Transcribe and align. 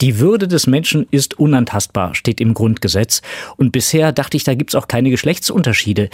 Die 0.00 0.20
Würde 0.20 0.46
des 0.46 0.68
Menschen 0.68 1.06
ist 1.10 1.38
unantastbar, 1.40 2.14
steht 2.14 2.40
im 2.40 2.54
Grundgesetz. 2.54 3.20
Und 3.56 3.72
bisher 3.72 4.12
dachte 4.12 4.36
ich, 4.36 4.44
da 4.44 4.54
gibt 4.54 4.70
es 4.70 4.74
auch 4.76 4.86
keine 4.86 5.10
Geschlechtsunterschiede. 5.10 6.08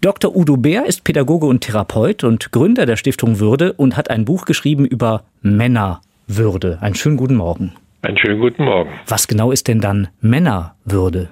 Dr. 0.00 0.36
Udo 0.36 0.56
Bär 0.56 0.86
ist 0.86 1.02
Pädagoge 1.02 1.46
und 1.46 1.62
Therapeut 1.62 2.22
und 2.22 2.52
Gründer 2.52 2.86
der 2.86 2.96
Stiftung 2.96 3.40
Würde 3.40 3.72
und 3.72 3.96
hat 3.96 4.10
ein 4.10 4.24
Buch 4.24 4.44
geschrieben 4.44 4.84
über 4.84 5.24
Männerwürde. 5.42 6.78
Einen 6.80 6.94
schönen 6.94 7.16
guten 7.16 7.34
Morgen. 7.34 7.72
Einen 8.02 8.18
schönen 8.18 8.40
guten 8.40 8.64
Morgen. 8.64 8.90
Was 9.08 9.26
genau 9.26 9.50
ist 9.50 9.66
denn 9.66 9.80
dann 9.80 10.08
Männerwürde? 10.20 11.30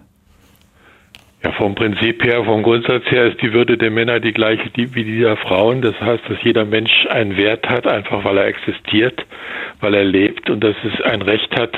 Ja, 1.45 1.53
vom 1.53 1.75
Prinzip 1.75 2.25
her, 2.25 2.43
vom 2.45 2.63
Grundsatz 2.63 3.05
her 3.11 3.27
ist 3.27 3.43
die 3.43 3.53
Würde 3.53 3.77
der 3.77 3.91
Männer 3.91 4.19
die 4.19 4.33
gleiche 4.33 4.71
wie 4.75 5.05
die 5.05 5.21
der 5.21 5.37
Frauen. 5.37 5.83
Das 5.83 5.95
heißt, 6.01 6.23
dass 6.27 6.39
jeder 6.43 6.65
Mensch 6.65 7.07
einen 7.11 7.37
Wert 7.37 7.69
hat, 7.69 7.87
einfach 7.87 8.25
weil 8.25 8.39
er 8.39 8.47
existiert, 8.47 9.23
weil 9.81 9.93
er 9.93 10.05
lebt 10.05 10.49
und 10.49 10.65
dass 10.65 10.75
es 10.85 11.05
ein 11.05 11.21
Recht 11.21 11.55
hat, 11.59 11.77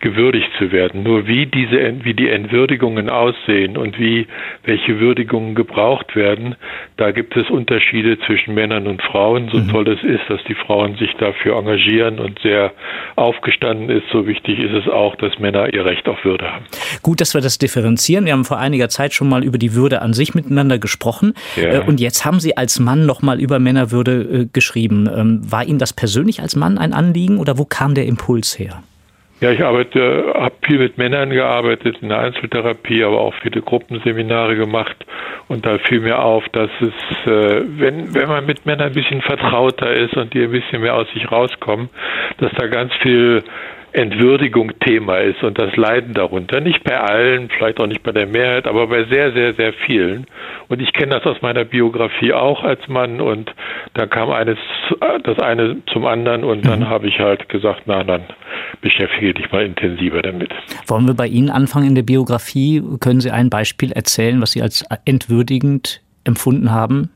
gewürdigt 0.00 0.48
zu 0.58 0.70
werden. 0.70 1.02
Nur 1.02 1.26
wie 1.26 1.46
diese, 1.46 2.04
wie 2.04 2.14
die 2.14 2.28
Entwürdigungen 2.28 3.10
aussehen 3.10 3.76
und 3.76 3.98
wie 3.98 4.28
welche 4.64 5.00
Würdigungen 5.00 5.56
gebraucht 5.56 6.14
werden, 6.14 6.54
da 6.96 7.10
gibt 7.10 7.36
es 7.36 7.50
Unterschiede 7.50 8.18
zwischen 8.20 8.54
Männern 8.54 8.86
und 8.86 9.02
Frauen. 9.02 9.48
So 9.50 9.58
mhm. 9.58 9.68
toll 9.68 9.88
es 9.88 10.02
ist, 10.04 10.28
dass 10.28 10.42
die 10.44 10.54
Frauen 10.54 10.96
sich 10.96 11.12
dafür 11.14 11.56
engagieren 11.56 12.20
und 12.20 12.38
sehr 12.40 12.72
aufgestanden 13.16 13.90
ist, 13.90 14.04
so 14.12 14.28
wichtig 14.28 14.60
ist 14.60 14.74
es 14.74 14.88
auch, 14.88 15.16
dass 15.16 15.38
Männer 15.40 15.74
ihr 15.74 15.84
Recht 15.84 16.06
auf 16.08 16.24
Würde 16.24 16.52
haben. 16.52 16.64
Gut, 17.02 17.20
dass 17.20 17.34
wir 17.34 17.40
das 17.40 17.58
differenzieren. 17.58 18.24
Wir 18.24 18.32
haben 18.32 18.44
vor 18.44 18.58
einiger 18.58 18.88
Zeit 18.88 19.07
schon 19.14 19.28
mal 19.28 19.44
über 19.44 19.58
die 19.58 19.74
Würde 19.74 20.02
an 20.02 20.12
sich 20.12 20.34
miteinander 20.34 20.78
gesprochen. 20.78 21.34
Ja. 21.56 21.80
Äh, 21.80 21.80
und 21.80 22.00
jetzt 22.00 22.24
haben 22.24 22.40
Sie 22.40 22.56
als 22.56 22.78
Mann 22.78 23.06
noch 23.06 23.22
mal 23.22 23.40
über 23.40 23.58
Männerwürde 23.58 24.20
äh, 24.22 24.46
geschrieben. 24.52 25.08
Ähm, 25.14 25.40
war 25.50 25.64
Ihnen 25.64 25.78
das 25.78 25.92
persönlich 25.92 26.40
als 26.40 26.56
Mann 26.56 26.78
ein 26.78 26.92
Anliegen 26.92 27.38
oder 27.38 27.58
wo 27.58 27.64
kam 27.64 27.94
der 27.94 28.06
Impuls 28.06 28.58
her? 28.58 28.82
Ja, 29.40 29.52
ich 29.52 29.62
arbeite, 29.62 30.34
habe 30.34 30.54
viel 30.66 30.78
mit 30.78 30.98
Männern 30.98 31.30
gearbeitet 31.30 31.98
in 32.00 32.08
der 32.08 32.18
Einzeltherapie, 32.18 33.04
aber 33.04 33.20
auch 33.20 33.34
viele 33.40 33.62
Gruppenseminare 33.62 34.56
gemacht. 34.56 34.96
Und 35.46 35.64
da 35.64 35.78
fiel 35.78 36.00
mir 36.00 36.18
auf, 36.18 36.44
dass 36.48 36.70
es, 36.80 37.26
äh, 37.26 37.62
wenn, 37.78 38.14
wenn 38.14 38.28
man 38.28 38.46
mit 38.46 38.66
Männern 38.66 38.88
ein 38.88 38.94
bisschen 38.94 39.22
vertrauter 39.22 39.92
ist 39.92 40.16
und 40.16 40.34
die 40.34 40.42
ein 40.42 40.50
bisschen 40.50 40.82
mehr 40.82 40.96
aus 40.96 41.06
sich 41.14 41.30
rauskommen, 41.30 41.88
dass 42.38 42.50
da 42.56 42.66
ganz 42.66 42.92
viel 43.00 43.44
Entwürdigung 43.92 44.72
Thema 44.80 45.18
ist 45.18 45.42
und 45.42 45.58
das 45.58 45.74
Leiden 45.76 46.12
darunter. 46.12 46.60
Nicht 46.60 46.84
bei 46.84 47.00
allen, 47.00 47.48
vielleicht 47.48 47.80
auch 47.80 47.86
nicht 47.86 48.02
bei 48.02 48.12
der 48.12 48.26
Mehrheit, 48.26 48.66
aber 48.66 48.86
bei 48.86 49.04
sehr, 49.04 49.32
sehr, 49.32 49.54
sehr 49.54 49.72
vielen. 49.72 50.26
Und 50.68 50.82
ich 50.82 50.92
kenne 50.92 51.14
das 51.14 51.24
aus 51.24 51.40
meiner 51.40 51.64
Biografie 51.64 52.32
auch 52.32 52.62
als 52.62 52.86
Mann 52.88 53.20
und 53.20 53.52
da 53.94 54.06
kam 54.06 54.30
eines, 54.30 54.58
das 55.24 55.38
eine 55.38 55.78
zum 55.92 56.06
anderen 56.06 56.44
und 56.44 56.66
dann 56.66 56.80
mhm. 56.80 56.88
habe 56.88 57.08
ich 57.08 57.18
halt 57.18 57.48
gesagt, 57.48 57.82
na 57.86 58.04
dann 58.04 58.24
beschäftige 58.80 59.34
dich 59.34 59.50
mal 59.50 59.64
intensiver 59.64 60.20
damit. 60.20 60.50
Wollen 60.86 61.06
wir 61.06 61.14
bei 61.14 61.26
Ihnen 61.26 61.50
anfangen 61.50 61.88
in 61.88 61.94
der 61.94 62.02
Biografie? 62.02 62.82
Können 63.00 63.20
Sie 63.20 63.30
ein 63.30 63.48
Beispiel 63.48 63.92
erzählen, 63.92 64.40
was 64.42 64.52
Sie 64.52 64.62
als 64.62 64.84
entwürdigend 65.06 66.02
empfunden 66.24 66.70
haben? 66.70 67.10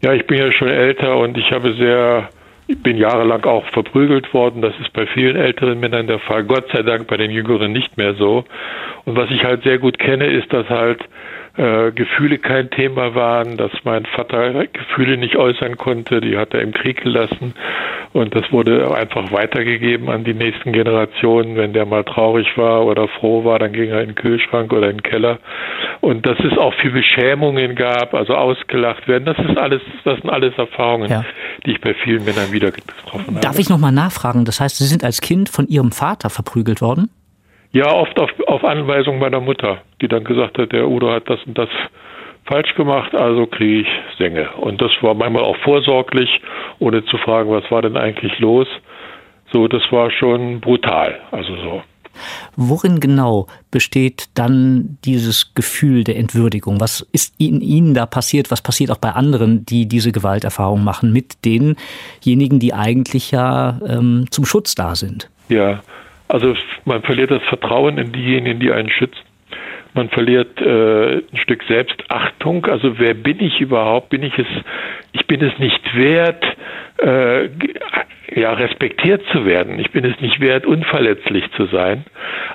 Ja, 0.00 0.12
ich 0.12 0.26
bin 0.26 0.38
ja 0.38 0.52
schon 0.52 0.68
älter 0.68 1.16
und 1.16 1.36
ich 1.36 1.50
habe 1.50 1.74
sehr 1.74 2.28
ich 2.68 2.82
bin 2.82 2.98
jahrelang 2.98 3.44
auch 3.44 3.64
verprügelt 3.70 4.32
worden. 4.34 4.60
Das 4.60 4.78
ist 4.78 4.92
bei 4.92 5.06
vielen 5.06 5.36
älteren 5.36 5.80
Männern 5.80 6.06
der 6.06 6.18
Fall. 6.18 6.44
Gott 6.44 6.66
sei 6.70 6.82
Dank 6.82 7.06
bei 7.06 7.16
den 7.16 7.30
Jüngeren 7.30 7.72
nicht 7.72 7.96
mehr 7.96 8.14
so. 8.14 8.44
Und 9.06 9.16
was 9.16 9.30
ich 9.30 9.42
halt 9.42 9.62
sehr 9.62 9.78
gut 9.78 9.98
kenne, 9.98 10.26
ist, 10.26 10.52
dass 10.52 10.68
halt 10.68 11.00
äh, 11.58 11.90
Gefühle 11.90 12.38
kein 12.38 12.70
Thema 12.70 13.14
waren, 13.16 13.56
dass 13.56 13.72
mein 13.82 14.06
Vater 14.06 14.66
Gefühle 14.66 15.16
nicht 15.16 15.36
äußern 15.36 15.76
konnte, 15.76 16.20
die 16.20 16.38
hat 16.38 16.54
er 16.54 16.62
im 16.62 16.72
Krieg 16.72 17.02
gelassen 17.02 17.54
und 18.12 18.34
das 18.34 18.50
wurde 18.52 18.94
einfach 18.94 19.32
weitergegeben 19.32 20.08
an 20.08 20.22
die 20.22 20.34
nächsten 20.34 20.72
Generationen. 20.72 21.56
Wenn 21.56 21.72
der 21.72 21.84
mal 21.84 22.04
traurig 22.04 22.46
war 22.56 22.86
oder 22.86 23.08
froh 23.08 23.44
war, 23.44 23.58
dann 23.58 23.72
ging 23.72 23.90
er 23.90 24.00
in 24.02 24.10
den 24.10 24.14
Kühlschrank 24.14 24.72
oder 24.72 24.88
in 24.88 24.98
den 24.98 25.02
Keller 25.02 25.40
und 26.00 26.26
dass 26.26 26.38
es 26.38 26.56
auch 26.56 26.72
viel 26.74 26.92
Beschämungen 26.92 27.74
gab, 27.74 28.14
also 28.14 28.34
ausgelacht 28.34 29.08
werden, 29.08 29.24
das 29.24 29.38
ist 29.38 29.58
alles, 29.58 29.82
das 30.04 30.20
sind 30.20 30.30
alles 30.30 30.56
Erfahrungen, 30.56 31.10
ja. 31.10 31.24
die 31.66 31.72
ich 31.72 31.80
bei 31.80 31.92
vielen 31.92 32.24
Männern 32.24 32.52
wieder 32.52 32.70
getroffen 32.70 33.26
habe. 33.26 33.40
Darf 33.40 33.58
ich 33.58 33.68
nochmal 33.68 33.92
nachfragen? 33.92 34.44
Das 34.44 34.60
heißt, 34.60 34.76
Sie 34.76 34.86
sind 34.86 35.02
als 35.02 35.20
Kind 35.20 35.48
von 35.48 35.66
Ihrem 35.66 35.90
Vater 35.90 36.30
verprügelt 36.30 36.80
worden? 36.80 37.10
Ja, 37.72 37.92
oft 37.92 38.18
auf, 38.18 38.30
auf 38.46 38.64
Anweisung 38.64 39.18
meiner 39.18 39.40
Mutter, 39.40 39.82
die 40.00 40.08
dann 40.08 40.24
gesagt 40.24 40.58
hat, 40.58 40.72
der 40.72 40.88
Udo 40.88 41.10
hat 41.10 41.28
das 41.28 41.40
und 41.44 41.58
das 41.58 41.68
falsch 42.46 42.74
gemacht, 42.74 43.14
also 43.14 43.46
kriege 43.46 43.82
ich 43.82 43.88
Sänge. 44.16 44.48
Und 44.56 44.80
das 44.80 44.90
war 45.02 45.14
manchmal 45.14 45.42
auch 45.42 45.56
vorsorglich, 45.58 46.30
ohne 46.78 47.04
zu 47.04 47.18
fragen, 47.18 47.50
was 47.50 47.70
war 47.70 47.82
denn 47.82 47.96
eigentlich 47.96 48.38
los. 48.38 48.66
So, 49.52 49.68
das 49.68 49.82
war 49.90 50.10
schon 50.10 50.60
brutal, 50.60 51.20
also 51.30 51.56
so. 51.56 51.82
Worin 52.56 53.00
genau 53.00 53.46
besteht 53.70 54.28
dann 54.34 54.98
dieses 55.04 55.54
Gefühl 55.54 56.04
der 56.04 56.16
Entwürdigung? 56.16 56.80
Was 56.80 57.06
ist 57.12 57.34
in 57.38 57.60
Ihnen 57.60 57.94
da 57.94 58.06
passiert? 58.06 58.50
Was 58.50 58.62
passiert 58.62 58.90
auch 58.90 58.98
bei 58.98 59.12
anderen, 59.12 59.64
die 59.64 59.86
diese 59.86 60.10
Gewalterfahrung 60.10 60.82
machen, 60.82 61.12
mit 61.12 61.44
denjenigen, 61.44 62.58
die 62.58 62.74
eigentlich 62.74 63.30
ja 63.30 63.78
ähm, 63.86 64.26
zum 64.30 64.44
Schutz 64.44 64.74
da 64.74 64.94
sind? 64.94 65.30
Ja, 65.48 65.80
also 66.28 66.54
man 66.84 67.02
verliert 67.02 67.30
das 67.30 67.42
Vertrauen 67.44 67.98
in 67.98 68.12
diejenigen, 68.12 68.60
die 68.60 68.72
einen 68.72 68.90
schützen. 68.90 69.22
Man 69.94 70.10
verliert 70.10 70.60
äh, 70.60 71.16
ein 71.16 71.36
Stück 71.38 71.62
Selbstachtung. 71.64 72.66
Also 72.66 72.98
wer 72.98 73.14
bin 73.14 73.40
ich 73.40 73.60
überhaupt? 73.60 74.10
Bin 74.10 74.22
ich 74.22 74.38
es? 74.38 74.46
Ich 75.12 75.26
bin 75.26 75.42
es 75.42 75.58
nicht 75.58 75.96
wert, 75.96 76.44
äh, 76.98 77.48
ja 78.38 78.52
respektiert 78.52 79.22
zu 79.32 79.46
werden. 79.46 79.78
Ich 79.80 79.90
bin 79.90 80.04
es 80.04 80.20
nicht 80.20 80.40
wert, 80.40 80.66
unverletzlich 80.66 81.50
zu 81.56 81.66
sein. 81.66 82.04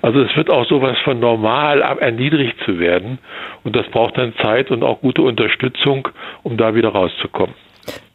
Also 0.02 0.22
es 0.22 0.36
wird 0.38 0.52
auch 0.52 0.66
sowas 0.68 0.98
von 1.00 1.20
normal 1.20 1.82
erniedrigt 1.82 2.58
zu 2.66 2.80
werden. 2.80 3.18
Und 3.64 3.76
das 3.76 3.88
braucht 3.88 4.18
dann 4.18 4.34
Zeit 4.36 4.70
und 4.70 4.84
auch 4.84 5.02
gute 5.02 5.24
Unterstützung, 5.24 6.08
um 6.44 6.56
da 6.58 6.76
wieder 6.76 6.90
rauszukommen 6.90 7.56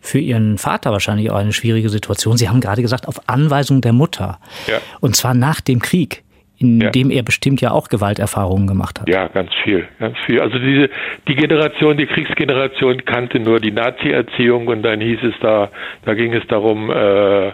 für 0.09 0.19
Ihren 0.19 0.57
Vater 0.57 0.91
wahrscheinlich 0.91 1.31
auch 1.31 1.37
eine 1.37 1.53
schwierige 1.53 1.91
Situation. 1.91 2.39
Sie 2.39 2.49
haben 2.49 2.61
gerade 2.61 2.81
gesagt, 2.81 3.07
auf 3.07 3.29
Anweisung 3.29 3.83
der 3.83 3.93
Mutter. 3.93 4.39
Ja. 4.67 4.79
Und 5.01 5.17
zwar 5.17 5.35
nach 5.35 5.61
dem 5.61 5.81
Krieg 5.81 6.25
in 6.59 6.81
ja. 6.81 6.91
dem 6.91 7.11
er 7.11 7.23
bestimmt 7.23 7.61
ja 7.61 7.71
auch 7.71 7.89
Gewalterfahrungen 7.89 8.67
gemacht 8.67 9.01
hat. 9.01 9.09
Ja, 9.09 9.29
ganz 9.29 9.51
viel, 9.63 9.87
ganz 10.01 10.17
viel. 10.27 10.41
Also 10.41 10.59
diese 10.59 10.91
die 11.29 11.37
Generation, 11.37 11.97
die 11.97 12.07
Kriegsgeneration 12.07 13.05
kannte 13.05 13.39
nur 13.39 13.61
die 13.61 13.71
Nazi-Erziehung 13.71 14.67
und 14.67 14.83
dann 14.83 15.01
hieß 15.01 15.21
es 15.23 15.35
da, 15.41 15.71
da 16.05 16.15
ging 16.15 16.35
es 16.35 16.47
darum, 16.49 16.91
äh, 16.91 17.53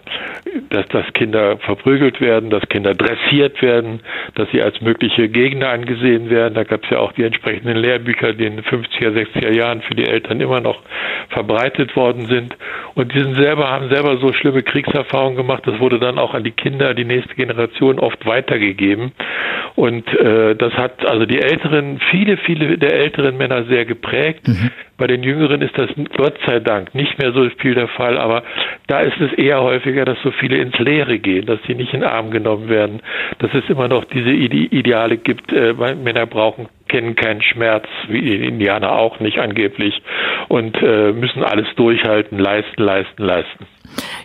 dass, 0.70 0.88
dass 0.88 1.12
Kinder 1.12 1.59
verprügelt 1.59 2.20
werden, 2.20 2.48
dass 2.50 2.66
Kinder 2.69 2.94
dressiert 2.94 3.60
werden, 3.60 4.00
dass 4.37 4.48
sie 4.53 4.62
als 4.62 4.81
mögliche 4.81 5.28
Gegner 5.28 5.69
angesehen 5.69 6.31
werden. 6.31 6.54
Da 6.54 6.64
gab 6.64 6.84
es 6.84 6.91
ja 6.91 6.98
auch 6.98 7.12
die 7.12 7.25
entsprechenden 7.25 7.76
Lehrbücher, 7.76 8.32
die 8.32 8.47
in 8.47 8.56
den 8.56 8.64
50er, 8.64 9.10
60er 9.10 9.54
Jahren 9.54 9.82
für 9.82 9.94
die 9.94 10.06
Eltern 10.06 10.41
immer 10.41 10.60
noch 10.60 10.81
verbreitet 11.28 11.94
worden 11.97 12.26
sind. 12.26 12.56
Und 12.94 13.12
die 13.12 13.20
sind 13.20 13.34
selber, 13.34 13.70
haben 13.70 13.88
selber 13.88 14.16
so 14.19 14.32
schlimme 14.32 14.62
Kriegserfahrungen 14.62 15.37
gemacht. 15.37 15.64
Das 15.66 15.78
wurde 15.78 15.98
dann 15.98 16.19
auch 16.19 16.32
an 16.32 16.44
die 16.44 16.53
Kinder, 16.53 16.94
die 16.94 17.04
nächste 17.04 17.34
Generation 17.34 17.98
oft 17.98 18.25
weitergegeben 18.25 18.94
geben. 18.94 19.12
Und 19.77 20.06
äh, 20.15 20.55
das 20.55 20.72
hat 20.75 21.05
also 21.05 21.27
die 21.27 21.41
älteren, 21.41 21.99
viele, 22.10 22.37
viele 22.37 22.78
der 22.78 22.94
älteren 22.94 23.37
Männer 23.37 23.65
sehr 23.65 23.84
geprägt. 23.84 24.47
Mhm. 24.47 24.71
Bei 24.97 25.09
den 25.09 25.25
Jüngeren 25.25 25.62
ist 25.62 25.77
das 25.77 25.91
Gott 26.16 26.34
sei 26.47 26.60
Dank 26.60 26.94
nicht 26.94 27.19
mehr 27.19 27.32
so 27.32 27.49
viel 27.59 27.75
der 27.75 27.88
Fall, 27.88 28.16
aber 28.16 28.44
da 28.87 29.00
ist 29.00 29.21
es 29.21 29.32
eher 29.32 29.60
häufiger, 29.60 30.05
dass 30.05 30.19
so 30.22 30.31
viele 30.31 30.59
ins 30.59 30.78
Leere 30.78 31.19
gehen, 31.19 31.47
dass 31.47 31.59
sie 31.66 31.75
nicht 31.75 31.93
in 31.93 32.00
den 32.00 32.09
Arm 32.09 32.31
genommen 32.31 32.69
werden, 32.69 33.00
dass 33.41 33.53
es 33.53 33.69
immer 33.69 33.88
noch 33.88 34.05
diese 34.05 34.31
Ideale 34.31 35.16
gibt, 35.16 35.53
äh, 35.53 35.72
Männer 35.72 36.26
brauchen 36.26 36.69
kennen 36.87 37.16
keinen 37.16 37.43
Schmerz, 37.43 37.87
wie 38.09 38.21
die 38.21 38.47
Indianer 38.47 38.93
auch 38.93 39.19
nicht 39.19 39.38
angeblich, 39.41 40.00
und 40.47 40.76
äh, 40.81 41.12
müssen 41.12 41.43
alles 41.43 41.66
durchhalten, 41.75 42.38
leisten, 42.38 42.81
leisten, 42.81 43.25
leisten. 43.25 43.66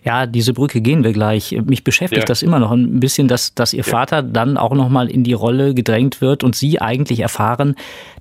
Ja, 0.04 0.26
diese 0.26 0.54
Brücke 0.54 0.82
gehen 0.82 1.04
wir 1.04 1.14
gleich. 1.14 1.58
Mich 1.66 1.84
beschäftigt 1.84 2.24
ja. 2.24 2.26
das 2.26 2.42
immer 2.42 2.60
noch 2.60 2.72
ein 2.72 3.00
bisschen, 3.00 3.28
dass, 3.28 3.54
dass 3.54 3.74
Ihr 3.74 3.84
ja. 3.86 3.92
Vater 3.92 4.24
dann 4.24 4.58
auch 4.58 4.74
nochmal 4.74 5.10
in 5.10 5.24
die 5.24 5.34
Rolle 5.34 5.74
gedrängt 5.74 6.22
wird 6.22 6.44
und 6.44 6.56
Sie 6.56 6.82
eigentlich 6.82 7.20
erfahren, 7.20 7.76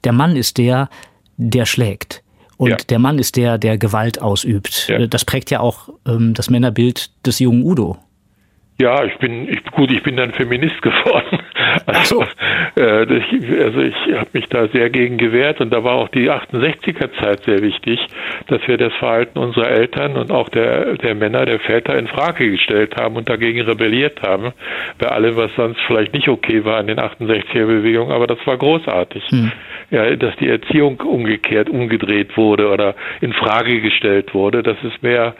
der 0.04 0.12
Mann 0.12 0.36
ist 0.36 0.58
der, 0.58 0.88
der 1.36 1.66
schlägt. 1.66 2.22
Und 2.56 2.70
ja. 2.70 2.76
der 2.76 2.98
Mann 2.98 3.18
ist 3.18 3.36
der, 3.36 3.56
der 3.56 3.78
Gewalt 3.78 4.20
ausübt. 4.20 4.92
Das 5.10 5.24
prägt 5.24 5.50
ja 5.50 5.60
auch 5.60 5.90
ähm, 6.06 6.34
das 6.34 6.50
Männerbild 6.50 7.10
des 7.24 7.38
jungen 7.38 7.62
Udo. 7.62 7.96
Ja, 8.80 9.04
ich 9.04 9.16
bin 9.18 9.48
ich, 9.48 9.64
gut, 9.72 9.90
ich 9.90 10.02
bin 10.02 10.16
dann 10.16 10.32
Feminist 10.32 10.82
geworden. 10.82 11.37
Also, 11.86 12.22
äh, 12.74 13.06
das, 13.06 13.22
also 13.64 13.80
ich 13.80 13.94
habe 14.14 14.28
mich 14.32 14.46
da 14.48 14.68
sehr 14.68 14.90
gegen 14.90 15.18
gewehrt 15.18 15.60
und 15.60 15.70
da 15.72 15.84
war 15.84 15.94
auch 15.94 16.08
die 16.08 16.30
68er 16.30 17.10
Zeit 17.20 17.44
sehr 17.44 17.62
wichtig, 17.62 18.00
dass 18.48 18.66
wir 18.66 18.76
das 18.76 18.92
Verhalten 18.94 19.38
unserer 19.38 19.70
Eltern 19.70 20.16
und 20.16 20.30
auch 20.30 20.48
der 20.48 20.96
der 20.96 21.14
Männer, 21.14 21.44
der 21.46 21.60
Väter 21.60 21.98
in 21.98 22.06
Frage 22.06 22.50
gestellt 22.50 22.96
haben 22.96 23.16
und 23.16 23.28
dagegen 23.28 23.60
rebelliert 23.60 24.22
haben, 24.22 24.52
bei 24.98 25.08
allem, 25.08 25.36
was 25.36 25.50
sonst 25.56 25.80
vielleicht 25.86 26.12
nicht 26.12 26.28
okay 26.28 26.64
war 26.64 26.80
in 26.80 26.86
den 26.86 26.98
68er 26.98 27.66
Bewegungen, 27.66 28.12
aber 28.12 28.26
das 28.26 28.38
war 28.46 28.56
großartig. 28.56 29.24
Hm. 29.28 29.52
Ja, 29.90 30.14
dass 30.16 30.36
die 30.36 30.48
Erziehung 30.48 31.00
umgekehrt, 31.00 31.70
umgedreht 31.70 32.36
wurde 32.36 32.68
oder 32.68 32.94
in 33.20 33.32
Frage 33.32 33.80
gestellt 33.80 34.34
wurde, 34.34 34.62
dass 34.62 34.76
es 34.84 35.00
mehr 35.02 35.34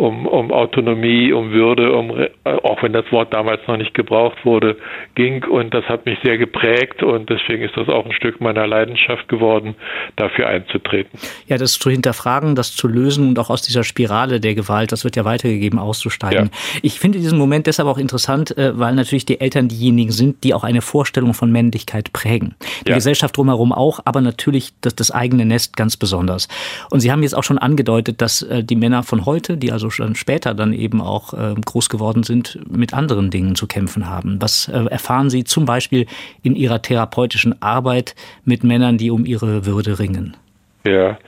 um, 0.00 0.26
um 0.26 0.50
Autonomie, 0.50 1.30
um 1.32 1.50
Würde, 1.50 1.92
um 1.92 2.10
auch 2.44 2.82
wenn 2.82 2.94
das 2.94 3.04
Wort 3.12 3.34
damals 3.34 3.60
noch 3.68 3.76
nicht 3.76 3.92
gebraucht 3.92 4.44
wurde, 4.44 4.76
ging 5.14 5.44
und 5.44 5.74
das 5.74 5.84
hat 5.84 6.06
mich 6.06 6.18
sehr 6.24 6.38
geprägt 6.38 7.02
und 7.02 7.28
deswegen 7.28 7.62
ist 7.62 7.76
das 7.76 7.88
auch 7.88 8.06
ein 8.06 8.12
Stück 8.12 8.40
meiner 8.40 8.66
Leidenschaft 8.66 9.28
geworden, 9.28 9.74
dafür 10.16 10.48
einzutreten. 10.48 11.18
Ja, 11.48 11.58
das 11.58 11.78
zu 11.78 11.90
hinterfragen, 11.90 12.54
das 12.54 12.74
zu 12.74 12.88
lösen 12.88 13.28
und 13.28 13.38
auch 13.38 13.50
aus 13.50 13.60
dieser 13.60 13.84
Spirale 13.84 14.40
der 14.40 14.54
Gewalt, 14.54 14.90
das 14.90 15.04
wird 15.04 15.16
ja 15.16 15.26
weitergegeben, 15.26 15.78
auszusteigen. 15.78 16.46
Ja. 16.46 16.80
Ich 16.80 16.98
finde 16.98 17.18
diesen 17.18 17.38
Moment 17.38 17.66
deshalb 17.66 17.86
auch 17.86 17.98
interessant, 17.98 18.56
äh, 18.56 18.78
weil 18.78 18.94
natürlich 18.94 19.26
die 19.26 19.38
Eltern 19.38 19.68
diejenigen 19.68 20.12
sind, 20.12 20.44
die 20.44 20.54
auch 20.54 20.64
eine 20.64 20.80
Vorstellung 20.80 21.34
von 21.34 21.52
Männlichkeit 21.52 22.14
prägen. 22.14 22.54
Die 22.86 22.90
ja. 22.90 22.94
Gesellschaft 22.94 23.36
drumherum 23.36 23.72
auch, 23.72 24.00
aber 24.06 24.22
natürlich 24.22 24.72
das, 24.80 24.94
das 24.94 25.10
eigene 25.10 25.44
Nest 25.44 25.76
ganz 25.76 25.98
besonders. 25.98 26.48
Und 26.90 27.00
Sie 27.00 27.12
haben 27.12 27.22
jetzt 27.22 27.34
auch 27.34 27.44
schon 27.44 27.58
angedeutet, 27.58 28.22
dass 28.22 28.40
äh, 28.40 28.64
die 28.64 28.76
Männer 28.76 29.02
von 29.02 29.26
heute, 29.26 29.58
die 29.58 29.70
also 29.72 29.89
schon 29.90 30.14
später 30.14 30.54
dann 30.54 30.72
eben 30.72 31.00
auch 31.00 31.34
äh, 31.34 31.54
groß 31.54 31.88
geworden 31.88 32.22
sind, 32.22 32.58
mit 32.70 32.94
anderen 32.94 33.30
Dingen 33.30 33.54
zu 33.54 33.66
kämpfen 33.66 34.08
haben. 34.08 34.40
Was 34.40 34.68
erfahren 34.68 35.30
Sie 35.30 35.44
zum 35.44 35.64
Beispiel 35.64 36.06
in 36.42 36.54
Ihrer 36.54 36.82
therapeutischen 36.82 37.60
Arbeit 37.62 38.14
mit 38.44 38.64
Männern, 38.64 38.98
die 38.98 39.10
um 39.10 39.24
ihre 39.24 39.66
Würde 39.66 39.98
ringen? 39.98 40.36
Ja, 40.84 41.18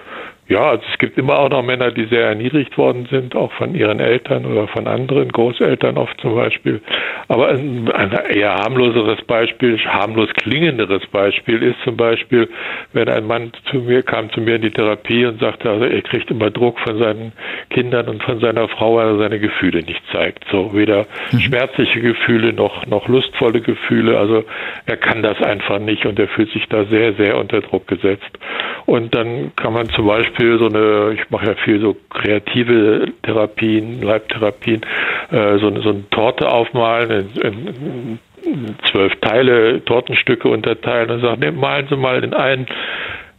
ja, 0.48 0.70
also 0.70 0.82
es 0.92 0.98
gibt 0.98 1.16
immer 1.18 1.38
auch 1.38 1.48
noch 1.48 1.62
Männer, 1.62 1.92
die 1.92 2.06
sehr 2.06 2.26
erniedrigt 2.26 2.76
worden 2.76 3.06
sind, 3.10 3.36
auch 3.36 3.52
von 3.52 3.76
ihren 3.76 4.00
Eltern 4.00 4.44
oder 4.44 4.66
von 4.66 4.88
anderen, 4.88 5.30
Großeltern 5.30 5.96
oft 5.96 6.20
zum 6.20 6.34
Beispiel. 6.34 6.80
Aber 7.28 7.48
ein, 7.48 7.90
ein 7.92 8.12
eher 8.28 8.56
harmloseres 8.56 9.22
Beispiel, 9.22 9.78
harmlos 9.78 10.28
klingenderes 10.34 11.06
Beispiel 11.06 11.62
ist 11.62 11.76
zum 11.84 11.96
Beispiel, 11.96 12.48
wenn 12.92 13.08
ein 13.08 13.26
Mann 13.26 13.52
zu 13.70 13.78
mir 13.78 14.02
kam, 14.02 14.30
zu 14.32 14.40
mir 14.40 14.56
in 14.56 14.62
die 14.62 14.72
Therapie 14.72 15.24
und 15.24 15.40
sagte, 15.40 15.70
also 15.70 15.84
er 15.84 16.02
kriegt 16.02 16.30
immer 16.30 16.50
Druck 16.50 16.80
von 16.80 16.98
seinen 16.98 17.32
Kindern 17.70 18.08
und 18.08 18.22
von 18.24 18.40
seiner 18.40 18.68
Frau, 18.68 18.96
weil 18.96 19.08
er 19.08 19.18
seine 19.18 19.38
Gefühle 19.38 19.78
nicht 19.78 20.02
zeigt. 20.10 20.44
So 20.50 20.74
weder 20.74 21.06
mhm. 21.30 21.38
schmerzliche 21.38 22.00
Gefühle 22.00 22.52
noch, 22.52 22.84
noch 22.86 23.06
lustvolle 23.06 23.60
Gefühle. 23.60 24.18
Also 24.18 24.44
er 24.86 24.96
kann 24.96 25.22
das 25.22 25.40
einfach 25.40 25.78
nicht 25.78 26.04
und 26.04 26.18
er 26.18 26.28
fühlt 26.28 26.50
sich 26.50 26.66
da 26.68 26.84
sehr, 26.84 27.14
sehr 27.14 27.38
unter 27.38 27.60
Druck 27.60 27.86
gesetzt. 27.86 28.38
Und 28.86 29.14
dann 29.14 29.52
kann 29.56 29.72
man 29.72 29.88
zum 29.90 30.06
Beispiel 30.06 30.41
Beispiel 30.42 30.58
so 30.58 30.66
eine, 30.66 31.14
ich 31.14 31.30
mache 31.30 31.46
ja 31.46 31.54
viel 31.54 31.80
so 31.80 31.96
kreative 32.10 33.06
Therapien, 33.22 34.02
Leibtherapien, 34.02 34.82
äh, 35.30 35.58
so, 35.58 35.80
so 35.80 35.90
eine 35.90 36.08
Torte 36.10 36.48
aufmalen, 36.48 37.30
in, 37.34 37.66
in, 37.66 38.18
in 38.44 38.74
zwölf 38.90 39.14
Teile, 39.20 39.84
Tortenstücke 39.84 40.48
unterteilen 40.48 41.10
und 41.10 41.20
sagen, 41.20 41.40
ne, 41.40 41.52
malen 41.52 41.86
Sie 41.88 41.96
mal 41.96 42.22
in 42.24 42.34
ein 42.34 42.66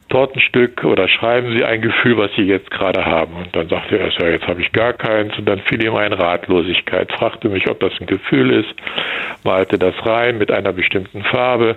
Tortenstück 0.09 0.83
oder 0.83 1.07
schreiben 1.07 1.57
Sie 1.57 1.65
ein 1.65 1.81
Gefühl, 1.81 2.17
was 2.17 2.31
Sie 2.37 2.43
jetzt 2.43 2.69
gerade 2.71 3.05
haben. 3.05 3.33
Und 3.35 3.55
dann 3.55 3.67
sagte 3.67 3.97
er, 3.97 4.09
ja, 4.09 4.29
jetzt 4.29 4.47
habe 4.47 4.61
ich 4.61 4.71
gar 4.71 4.93
keins. 4.93 5.37
Und 5.37 5.45
dann 5.45 5.59
fiel 5.59 5.83
ihm 5.83 5.95
ein 5.95 6.13
Ratlosigkeit, 6.13 7.11
fragte 7.11 7.49
mich, 7.49 7.69
ob 7.69 7.79
das 7.79 7.93
ein 7.99 8.05
Gefühl 8.05 8.51
ist, 8.51 8.73
malte 9.43 9.77
das 9.77 9.95
rein 10.05 10.37
mit 10.37 10.51
einer 10.51 10.71
bestimmten 10.71 11.23
Farbe 11.23 11.75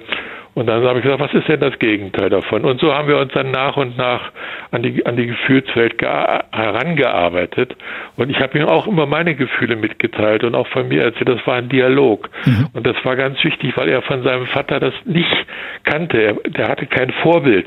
und 0.57 0.67
dann 0.69 0.83
habe 0.85 1.01
ich 1.01 1.05
gesagt, 1.05 1.21
was 1.21 1.35
ist 1.35 1.49
denn 1.49 1.61
das 1.61 1.79
Gegenteil 1.79 2.31
davon? 2.31 2.65
Und 2.65 2.81
so 2.81 2.95
haben 2.95 3.09
wir 3.09 3.19
uns 3.19 3.31
dann 3.35 3.51
nach 3.51 3.77
und 3.77 3.99
nach 3.99 4.33
an 4.71 4.83
die, 4.83 5.05
an 5.05 5.15
die 5.15 5.27
Gefühlswelt 5.27 6.01
herangearbeitet. 6.01 7.77
Und 8.17 8.31
ich 8.31 8.41
habe 8.41 8.59
ihm 8.59 8.65
auch 8.65 8.87
immer 8.87 9.05
meine 9.05 9.35
Gefühle 9.35 9.77
mitgeteilt 9.77 10.45
und 10.45 10.55
auch 10.55 10.67
von 10.69 10.89
mir 10.89 11.03
erzählt. 11.03 11.29
Das 11.29 11.47
war 11.47 11.57
ein 11.57 11.69
Dialog. 11.69 12.31
Mhm. 12.47 12.69
Und 12.73 12.87
das 12.87 12.97
war 13.05 13.17
ganz 13.17 13.45
wichtig, 13.45 13.77
weil 13.77 13.91
er 13.91 14.01
von 14.01 14.23
seinem 14.23 14.47
Vater 14.47 14.81
das 14.81 14.95
nicht 15.05 15.47
kannte. 15.85 16.23
Er, 16.23 16.35
der 16.49 16.69
hatte 16.69 16.87
kein 16.87 17.11
Vorbild 17.23 17.67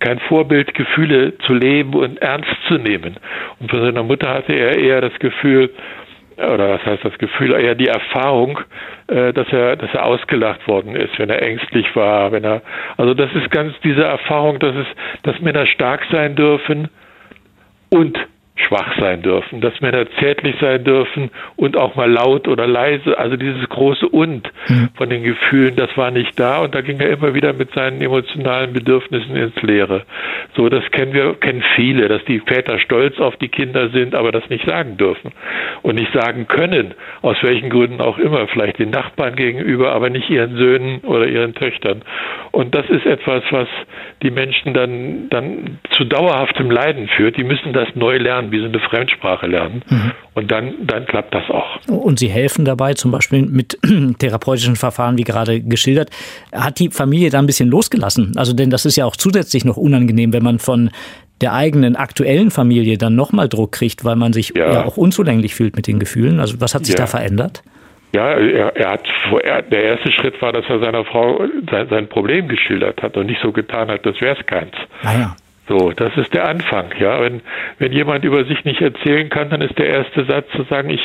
kein 0.00 0.18
Vorbild, 0.18 0.74
Gefühle 0.74 1.38
zu 1.38 1.54
leben 1.54 1.94
und 1.94 2.20
ernst 2.20 2.50
zu 2.68 2.74
nehmen. 2.74 3.16
Und 3.58 3.70
von 3.70 3.80
seiner 3.80 4.02
Mutter 4.02 4.28
hatte 4.28 4.52
er 4.52 4.76
eher 4.76 5.00
das 5.00 5.18
Gefühl, 5.18 5.70
oder 6.36 6.70
was 6.70 6.84
heißt 6.84 7.04
das 7.04 7.16
Gefühl, 7.18 7.52
eher 7.52 7.74
die 7.74 7.88
Erfahrung, 7.88 8.58
äh, 9.08 9.32
dass 9.32 9.48
er, 9.52 9.76
dass 9.76 9.92
er 9.94 10.04
ausgelacht 10.04 10.66
worden 10.66 10.96
ist, 10.96 11.18
wenn 11.18 11.30
er 11.30 11.42
ängstlich 11.42 11.94
war, 11.94 12.32
wenn 12.32 12.44
er, 12.44 12.62
also 12.96 13.14
das 13.14 13.32
ist 13.34 13.50
ganz 13.50 13.74
diese 13.82 14.04
Erfahrung, 14.04 14.58
dass 14.58 14.74
es, 14.74 14.86
dass 15.22 15.40
Männer 15.40 15.66
stark 15.66 16.04
sein 16.10 16.34
dürfen 16.34 16.88
und 17.90 18.18
schwach 18.56 18.96
sein 19.00 19.22
dürfen, 19.22 19.60
dass 19.60 19.80
Männer 19.80 20.06
zärtlich 20.20 20.54
sein 20.60 20.84
dürfen 20.84 21.30
und 21.56 21.76
auch 21.76 21.96
mal 21.96 22.10
laut 22.10 22.46
oder 22.46 22.66
leise. 22.66 23.18
Also 23.18 23.36
dieses 23.36 23.68
große 23.68 24.08
Und 24.08 24.50
mhm. 24.68 24.90
von 24.94 25.10
den 25.10 25.24
Gefühlen, 25.24 25.74
das 25.74 25.96
war 25.96 26.12
nicht 26.12 26.38
da 26.38 26.58
und 26.58 26.74
da 26.74 26.80
ging 26.80 27.00
er 27.00 27.10
immer 27.10 27.34
wieder 27.34 27.52
mit 27.52 27.72
seinen 27.74 28.00
emotionalen 28.00 28.72
Bedürfnissen 28.72 29.34
ins 29.34 29.60
Leere. 29.62 30.04
So, 30.56 30.68
das 30.68 30.88
kennen 30.92 31.12
wir, 31.12 31.34
kennen 31.34 31.64
viele, 31.74 32.06
dass 32.08 32.24
die 32.26 32.40
Väter 32.40 32.78
stolz 32.78 33.18
auf 33.18 33.36
die 33.36 33.48
Kinder 33.48 33.88
sind, 33.90 34.14
aber 34.14 34.30
das 34.30 34.48
nicht 34.48 34.64
sagen 34.66 34.96
dürfen 34.96 35.32
und 35.82 35.96
nicht 35.96 36.12
sagen 36.12 36.46
können, 36.46 36.94
aus 37.22 37.36
welchen 37.42 37.70
Gründen 37.70 38.00
auch 38.00 38.18
immer, 38.18 38.46
vielleicht 38.46 38.78
den 38.78 38.90
Nachbarn 38.90 39.34
gegenüber, 39.34 39.92
aber 39.92 40.10
nicht 40.10 40.30
ihren 40.30 40.56
Söhnen 40.56 41.00
oder 41.00 41.26
ihren 41.26 41.54
Töchtern. 41.54 42.02
Und 42.52 42.74
das 42.74 42.88
ist 42.88 43.04
etwas, 43.04 43.42
was 43.50 43.68
die 44.22 44.30
Menschen 44.30 44.74
dann, 44.74 45.28
dann 45.28 45.78
zu 45.90 46.04
dauerhaftem 46.04 46.70
Leiden 46.70 47.08
führt. 47.08 47.36
Die 47.36 47.44
müssen 47.44 47.72
das 47.72 47.88
neu 47.94 48.16
lernen, 48.18 48.43
wie 48.50 48.58
sie 48.58 48.66
eine 48.66 48.80
Fremdsprache 48.80 49.46
lernen. 49.46 49.82
Mhm. 49.88 50.12
Und 50.34 50.50
dann, 50.50 50.74
dann 50.86 51.06
klappt 51.06 51.34
das 51.34 51.48
auch. 51.48 51.80
Und 51.88 52.18
Sie 52.18 52.28
helfen 52.28 52.64
dabei, 52.64 52.94
zum 52.94 53.10
Beispiel 53.10 53.42
mit 53.42 53.78
therapeutischen 54.18 54.76
Verfahren, 54.76 55.18
wie 55.18 55.24
gerade 55.24 55.60
geschildert. 55.60 56.10
Hat 56.52 56.78
die 56.78 56.90
Familie 56.90 57.30
da 57.30 57.38
ein 57.38 57.46
bisschen 57.46 57.68
losgelassen? 57.68 58.32
Also, 58.36 58.52
denn 58.52 58.70
das 58.70 58.84
ist 58.84 58.96
ja 58.96 59.04
auch 59.04 59.16
zusätzlich 59.16 59.64
noch 59.64 59.76
unangenehm, 59.76 60.32
wenn 60.32 60.42
man 60.42 60.58
von 60.58 60.90
der 61.40 61.52
eigenen 61.52 61.96
aktuellen 61.96 62.50
Familie 62.50 62.96
dann 62.98 63.16
nochmal 63.16 63.48
Druck 63.48 63.72
kriegt, 63.72 64.04
weil 64.04 64.16
man 64.16 64.32
sich 64.32 64.52
ja. 64.54 64.72
ja. 64.72 64.84
auch 64.84 64.96
unzulänglich 64.96 65.54
fühlt 65.54 65.76
mit 65.76 65.86
den 65.86 65.98
Gefühlen. 65.98 66.40
Also, 66.40 66.60
was 66.60 66.74
hat 66.74 66.86
sich 66.86 66.94
ja. 66.94 67.00
da 67.02 67.06
verändert? 67.06 67.62
Ja, 68.14 68.28
er, 68.30 68.76
er 68.76 68.90
hat 68.92 69.08
er, 69.42 69.62
der 69.62 69.82
erste 69.82 70.12
Schritt 70.12 70.40
war, 70.40 70.52
dass 70.52 70.64
er 70.68 70.78
seiner 70.78 71.04
Frau 71.04 71.40
sein, 71.68 71.88
sein 71.90 72.08
Problem 72.08 72.46
geschildert 72.46 73.02
hat 73.02 73.16
und 73.16 73.26
nicht 73.26 73.40
so 73.42 73.50
getan 73.50 73.88
hat, 73.88 74.06
das 74.06 74.20
wäre 74.20 74.36
es 74.38 74.46
keins. 74.46 74.72
Ah 75.02 75.18
ja. 75.18 75.36
So, 75.66 75.92
das 75.92 76.14
ist 76.16 76.34
der 76.34 76.46
Anfang, 76.46 76.92
ja. 76.98 77.20
Wenn, 77.22 77.40
wenn 77.78 77.92
jemand 77.92 78.24
über 78.24 78.44
sich 78.44 78.64
nicht 78.64 78.80
erzählen 78.80 79.30
kann, 79.30 79.48
dann 79.50 79.62
ist 79.62 79.78
der 79.78 79.86
erste 79.86 80.24
Satz 80.24 80.46
zu 80.52 80.64
sagen, 80.64 80.90
ich, 80.90 81.02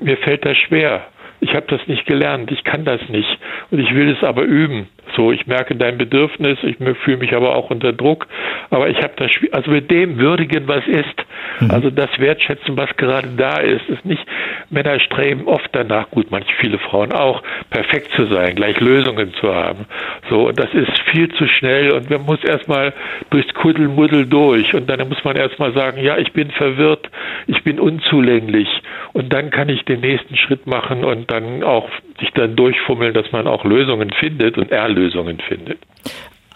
mir 0.00 0.16
fällt 0.18 0.44
das 0.44 0.56
schwer. 0.56 1.06
Ich 1.40 1.54
habe 1.54 1.66
das 1.68 1.86
nicht 1.86 2.06
gelernt, 2.06 2.50
ich 2.50 2.64
kann 2.64 2.84
das 2.84 3.00
nicht 3.08 3.38
und 3.70 3.78
ich 3.78 3.94
will 3.94 4.10
es 4.10 4.24
aber 4.24 4.42
üben. 4.42 4.88
So, 5.16 5.32
ich 5.32 5.46
merke 5.46 5.74
dein 5.74 5.98
Bedürfnis, 5.98 6.58
ich 6.62 6.76
fühle 7.04 7.16
mich 7.18 7.34
aber 7.34 7.56
auch 7.56 7.70
unter 7.70 7.92
Druck, 7.92 8.26
aber 8.70 8.88
ich 8.88 8.98
habe 8.98 9.12
das, 9.16 9.30
also 9.52 9.70
mit 9.70 9.90
dem 9.90 10.18
würdigen, 10.18 10.68
was 10.68 10.86
ist, 10.86 11.24
mhm. 11.60 11.70
also 11.70 11.90
das 11.90 12.10
wertschätzen, 12.18 12.76
was 12.76 12.94
gerade 12.96 13.28
da 13.36 13.58
ist, 13.58 13.88
ist 13.88 14.04
nicht, 14.04 14.24
Männer 14.70 15.00
streben 15.00 15.46
oft 15.46 15.68
danach, 15.72 16.10
gut, 16.10 16.30
manche 16.30 16.52
viele 16.60 16.78
Frauen 16.78 17.12
auch, 17.12 17.42
perfekt 17.70 18.10
zu 18.14 18.26
sein, 18.26 18.54
gleich 18.54 18.78
Lösungen 18.80 19.32
zu 19.34 19.54
haben. 19.54 19.86
So, 20.28 20.48
und 20.48 20.58
das 20.58 20.72
ist 20.74 20.98
viel 21.10 21.28
zu 21.34 21.46
schnell 21.46 21.92
und 21.92 22.10
man 22.10 22.22
muss 22.22 22.42
erstmal 22.44 22.92
durchs 23.30 23.52
Kuddelmuddel 23.54 24.26
durch 24.26 24.74
und 24.74 24.88
dann 24.88 25.08
muss 25.08 25.22
man 25.24 25.36
erstmal 25.36 25.72
sagen, 25.72 26.02
ja, 26.02 26.18
ich 26.18 26.32
bin 26.32 26.50
verwirrt, 26.50 27.10
ich 27.46 27.62
bin 27.64 27.80
unzulänglich 27.80 28.68
und 29.12 29.32
dann 29.32 29.50
kann 29.50 29.68
ich 29.68 29.84
den 29.84 30.00
nächsten 30.00 30.36
Schritt 30.36 30.66
machen 30.66 31.04
und 31.04 31.30
dann 31.30 31.62
auch 31.62 31.88
sich 32.18 32.30
dann 32.34 32.56
durchfummeln, 32.56 33.14
dass 33.14 33.30
man 33.32 33.46
auch 33.46 33.64
Lösungen 33.64 34.10
findet 34.18 34.58
und 34.58 34.70
er 34.70 34.88
Lösungen 34.88 35.38
findet. 35.48 35.78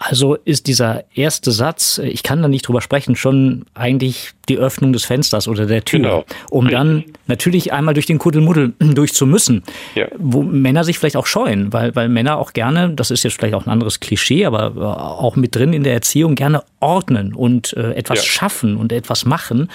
Also 0.05 0.35
ist 0.35 0.67
dieser 0.67 1.05
erste 1.15 1.51
Satz, 1.51 1.97
ich 1.97 2.23
kann 2.23 2.41
da 2.41 2.49
nicht 2.49 2.67
drüber 2.67 2.81
sprechen, 2.81 3.15
schon 3.15 3.65
eigentlich 3.73 4.31
die 4.49 4.57
Öffnung 4.57 4.91
des 4.91 5.05
Fensters 5.05 5.47
oder 5.47 5.65
der 5.65 5.85
Tür, 5.85 5.99
genau. 5.99 6.25
um 6.49 6.67
dann 6.67 7.05
natürlich 7.27 7.71
einmal 7.71 7.93
durch 7.93 8.05
den 8.05 8.17
Kuddelmuddel 8.17 8.73
durch 8.79 9.13
zu 9.13 9.25
müssen, 9.25 9.63
ja. 9.95 10.07
wo 10.17 10.43
Männer 10.43 10.83
sich 10.83 10.99
vielleicht 10.99 11.15
auch 11.15 11.25
scheuen, 11.25 11.71
weil, 11.71 11.95
weil 11.95 12.09
Männer 12.09 12.37
auch 12.37 12.51
gerne, 12.51 12.89
das 12.89 13.11
ist 13.11 13.23
jetzt 13.23 13.37
vielleicht 13.37 13.53
auch 13.53 13.65
ein 13.65 13.71
anderes 13.71 14.01
Klischee, 14.01 14.45
aber 14.45 14.75
auch 15.21 15.37
mit 15.37 15.55
drin 15.55 15.71
in 15.71 15.83
der 15.83 15.93
Erziehung 15.93 16.35
gerne 16.35 16.63
ordnen 16.81 17.33
und 17.33 17.71
äh, 17.77 17.93
etwas 17.93 18.25
ja. 18.25 18.25
schaffen 18.25 18.75
und 18.75 18.91
etwas 18.91 19.23
machen 19.23 19.69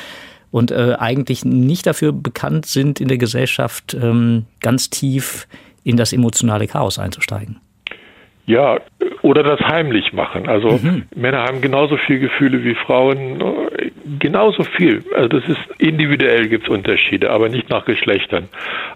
und 0.50 0.70
äh, 0.70 0.96
eigentlich 0.98 1.46
nicht 1.46 1.86
dafür 1.86 2.12
bekannt 2.12 2.66
sind, 2.66 3.00
in 3.00 3.08
der 3.08 3.18
Gesellschaft 3.18 3.96
ähm, 3.98 4.44
ganz 4.60 4.90
tief 4.90 5.46
in 5.84 5.96
das 5.96 6.12
emotionale 6.12 6.66
Chaos 6.66 6.98
einzusteigen. 6.98 7.60
Ja, 8.46 8.78
oder 9.20 9.42
das 9.42 9.60
heimlich 9.60 10.14
machen. 10.14 10.48
Also 10.48 10.70
mhm. 10.70 11.04
Männer 11.14 11.42
haben 11.42 11.60
genauso 11.60 11.98
viel 11.98 12.18
Gefühle 12.18 12.64
wie 12.64 12.74
Frauen, 12.74 13.42
genauso 14.18 14.62
viel. 14.62 15.04
Also 15.14 15.28
das 15.28 15.48
ist 15.48 15.58
individuell 15.78 16.48
gibt 16.48 16.64
es 16.64 16.70
Unterschiede, 16.70 17.30
aber 17.30 17.48
nicht 17.48 17.70
nach 17.70 17.84
Geschlechtern. 17.84 18.48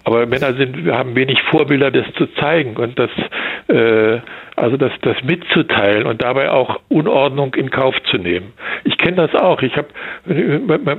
Aber 0.05 0.27
Männer 0.27 0.55
sind, 0.55 0.85
wir 0.85 0.97
haben 0.97 1.15
wenig 1.15 1.41
Vorbilder, 1.43 1.91
das 1.91 2.07
zu 2.15 2.27
zeigen 2.35 2.77
und 2.77 2.99
das, 2.99 3.11
äh, 3.69 4.21
also 4.57 4.77
das, 4.77 4.93
das 5.03 5.17
mitzuteilen 5.25 6.07
und 6.07 6.23
dabei 6.23 6.51
auch 6.51 6.81
Unordnung 6.89 7.55
in 7.55 7.71
Kauf 7.71 7.95
zu 8.11 8.19
nehmen. 8.19 8.53
Ich 8.85 8.99
kenne 8.99 9.17
das 9.17 9.35
auch. 9.35 9.63
Ich 9.63 9.77
habe 9.77 9.89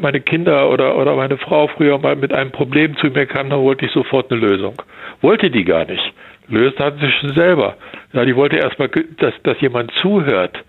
meine 0.01 0.21
Kinder 0.21 0.69
oder 0.69 0.97
oder 0.97 1.15
meine 1.15 1.37
Frau 1.37 1.67
früher 1.67 1.97
mal 1.97 2.15
mit 2.15 2.33
einem 2.33 2.51
Problem 2.51 2.97
zu 2.97 3.07
mir 3.07 3.25
kam, 3.25 3.49
dann 3.49 3.61
wollte 3.61 3.85
ich 3.85 3.91
sofort 3.91 4.31
eine 4.31 4.39
Lösung. 4.39 4.81
Wollte 5.21 5.49
die 5.49 5.63
gar 5.63 5.85
nicht 5.85 6.13
löst, 6.49 6.79
hat 6.79 6.99
sich 6.99 7.13
selber. 7.35 7.75
Ja, 8.13 8.25
die 8.25 8.35
wollte 8.35 8.57
erstmal, 8.57 8.89
dass, 9.17 9.33
dass 9.43 9.59
jemand 9.59 9.91
zuhört. 10.01 10.63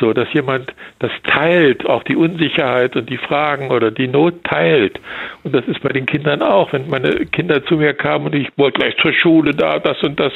So, 0.00 0.12
dass 0.12 0.32
jemand 0.32 0.72
das 1.00 1.10
teilt, 1.24 1.84
auch 1.86 2.04
die 2.04 2.14
Unsicherheit 2.14 2.94
und 2.94 3.10
die 3.10 3.16
Fragen 3.16 3.70
oder 3.70 3.90
die 3.90 4.06
Not 4.06 4.44
teilt. 4.44 5.00
Und 5.42 5.54
das 5.54 5.66
ist 5.66 5.80
bei 5.80 5.88
den 5.88 6.06
Kindern 6.06 6.40
auch. 6.40 6.72
Wenn 6.72 6.88
meine 6.88 7.26
Kinder 7.26 7.64
zu 7.64 7.76
mir 7.76 7.94
kamen 7.94 8.26
und 8.26 8.34
ich 8.34 8.48
wollte 8.56 8.78
gleich 8.78 8.96
zur 8.98 9.12
Schule 9.12 9.52
da, 9.54 9.80
das 9.80 10.00
und 10.04 10.20
das, 10.20 10.32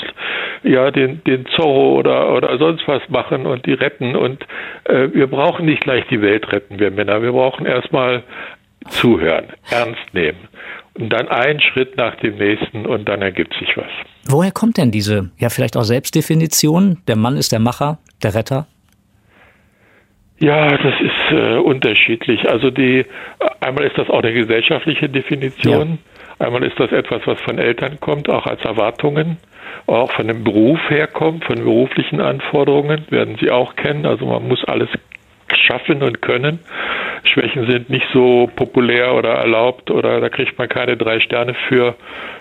ja, 0.64 0.90
den, 0.90 1.22
den 1.24 1.46
Zorro 1.46 1.96
oder, 1.96 2.32
oder 2.34 2.58
sonst 2.58 2.86
was 2.88 3.08
machen 3.08 3.46
und 3.46 3.64
die 3.66 3.74
retten. 3.74 4.16
Und 4.16 4.44
äh, 4.84 5.08
wir 5.12 5.28
brauchen 5.28 5.66
nicht 5.66 5.82
gleich 5.82 6.04
die 6.08 6.22
Welt 6.22 6.50
retten, 6.52 6.80
wir 6.80 6.90
Männer. 6.90 7.22
Wir 7.22 7.32
brauchen 7.32 7.64
erstmal 7.64 8.24
zuhören, 8.88 9.46
ernst 9.70 10.12
nehmen. 10.12 10.48
Und 10.94 11.10
dann 11.10 11.28
einen 11.28 11.60
Schritt 11.60 11.96
nach 11.96 12.16
dem 12.16 12.36
nächsten 12.36 12.86
und 12.86 13.08
dann 13.08 13.22
ergibt 13.22 13.54
sich 13.54 13.76
was. 13.76 13.90
Woher 14.28 14.52
kommt 14.52 14.76
denn 14.76 14.90
diese, 14.90 15.30
ja, 15.38 15.48
vielleicht 15.48 15.76
auch 15.76 15.84
Selbstdefinition? 15.84 16.98
Der 17.08 17.16
Mann 17.16 17.36
ist 17.36 17.50
der 17.52 17.60
Macher, 17.60 17.98
der 18.22 18.34
Retter? 18.34 18.66
Ja, 20.38 20.76
das 20.76 20.94
ist 21.00 21.32
äh, 21.32 21.56
unterschiedlich. 21.56 22.48
Also 22.48 22.70
die 22.70 23.06
einmal 23.60 23.84
ist 23.84 23.96
das 23.96 24.10
auch 24.10 24.22
eine 24.22 24.32
gesellschaftliche 24.32 25.08
Definition. 25.08 25.98
Ja. 26.38 26.46
Einmal 26.46 26.64
ist 26.64 26.78
das 26.80 26.90
etwas, 26.90 27.22
was 27.26 27.40
von 27.42 27.58
Eltern 27.58 28.00
kommt, 28.00 28.28
auch 28.28 28.46
als 28.46 28.60
Erwartungen, 28.62 29.36
auch 29.86 30.10
von 30.12 30.26
dem 30.26 30.42
Beruf 30.42 30.80
herkommt, 30.88 31.44
von 31.44 31.62
beruflichen 31.62 32.20
Anforderungen, 32.20 33.06
werden 33.10 33.36
Sie 33.40 33.52
auch 33.52 33.76
kennen. 33.76 34.04
Also 34.04 34.26
man 34.26 34.48
muss 34.48 34.64
alles 34.64 34.88
schaffen 35.54 36.02
und 36.02 36.22
können. 36.22 36.58
Schwächen 37.32 37.68
sind 37.68 37.90
nicht 37.90 38.06
so 38.12 38.50
populär 38.56 39.14
oder 39.14 39.30
erlaubt 39.30 39.90
oder 39.90 40.20
da 40.20 40.28
kriegt 40.28 40.58
man 40.58 40.68
keine 40.68 40.96
drei 40.96 41.20
Sterne 41.20 41.54
für. 41.68 41.94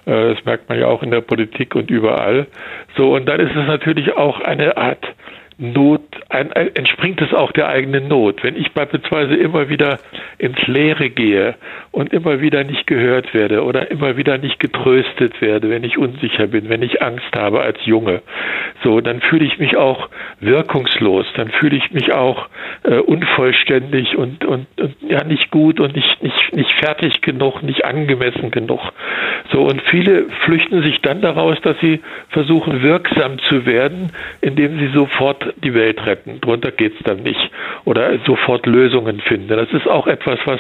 Äh, 0.06 0.34
das 0.36 0.46
merkt 0.46 0.70
man 0.70 0.80
ja 0.80 0.88
auch 0.88 1.04
in 1.04 1.12
der 1.12 1.22
Politik 1.22 1.76
und 1.76 1.90
überall. 1.90 2.48
So, 2.98 3.16
und 3.16 3.26
dann 3.28 3.40
ist 3.40 3.56
es 3.56 3.68
natürlich 3.68 4.16
auch 4.18 4.42
eine 4.42 4.78
Art 4.78 5.06
Not, 5.62 6.02
ein, 6.30 6.52
ein, 6.54 6.76
entspringt 6.76 7.22
es 7.22 7.36
auch 7.36 7.52
der 7.52 7.68
eigenen 7.68 8.08
Not. 8.08 8.44
Wenn 8.44 8.56
ich 8.56 8.72
beispielsweise 8.72 9.36
immer 9.36 9.70
wieder 9.70 10.00
ins 10.40 10.58
Leere 10.66 11.12
gehe 11.12 11.54
und 11.92 12.12
immer 12.14 12.42
wieder 12.42 12.64
nicht 12.64 12.88
gehört 12.88 13.36
werde 13.36 13.64
oder 13.64 13.92
immer 13.92 14.18
wieder 14.18 14.40
nicht 14.40 14.60
getröstet 14.60 15.40
werde, 15.40 15.70
wenn 15.70 15.84
ich 15.84 16.00
unsicher 16.00 16.48
bin, 16.48 16.68
wenn 16.70 16.82
ich 16.82 17.04
Angst 17.04 17.36
habe 17.36 17.62
als 17.62 17.78
Junge, 17.86 18.24
so, 18.84 19.02
dann 19.02 19.22
fühle 19.22 19.46
ich 19.46 19.60
mich 19.60 19.78
auch 19.78 20.10
wirkungslos, 20.40 21.28
dann 21.36 21.50
fühle 21.50 21.78
ich 21.78 21.92
mich 21.92 22.12
auch 22.12 22.50
äh, 22.82 22.96
unvollständig 22.96 24.18
und, 24.18 24.44
und, 24.44 24.66
und 24.82 24.96
ja 25.08 25.24
nicht 25.24 25.52
gut 25.52 25.80
und 25.80 25.96
nicht, 25.96 26.24
nicht, 26.24 26.56
nicht 26.56 26.72
fertig 26.80 27.22
genug, 27.22 27.62
nicht 27.62 27.86
angemessen 27.86 28.50
genug. 28.50 28.82
So, 29.52 29.62
und 29.62 29.80
viele 29.84 30.26
flüchten 30.46 30.82
sich 30.82 31.02
dann 31.02 31.22
daraus, 31.22 31.62
dass 31.62 31.78
sie 31.82 32.02
versuchen, 32.30 32.82
wirksam 32.82 33.38
zu 33.48 33.68
werden, 33.68 34.12
indem 34.42 34.80
sie 34.80 34.88
sofort 34.88 35.51
die 35.64 35.74
Welt 35.74 36.06
retten. 36.06 36.42
Drunter 36.42 36.72
geht 36.72 36.94
es 36.96 37.04
dann 37.04 37.24
nicht. 37.24 37.52
Oder 37.86 38.20
sofort 38.26 38.66
Lösungen 38.66 39.20
finden. 39.22 39.48
Das 39.50 39.72
ist 39.72 39.88
auch 39.88 40.08
etwas, 40.08 40.40
was 40.46 40.60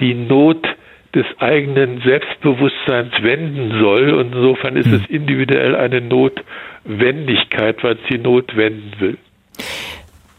die 0.00 0.14
Not 0.14 0.66
des 1.14 1.26
eigenen 1.38 2.00
Selbstbewusstseins 2.02 3.12
wenden 3.22 3.78
soll. 3.80 4.12
Und 4.14 4.34
insofern 4.34 4.76
ist 4.76 4.86
hm. 4.86 4.94
es 4.94 5.10
individuell 5.10 5.76
eine 5.76 6.00
Notwendigkeit, 6.00 7.82
weil 7.82 7.94
es 7.94 8.08
die 8.10 8.18
Not 8.18 8.56
wenden 8.56 8.92
will. 8.98 9.18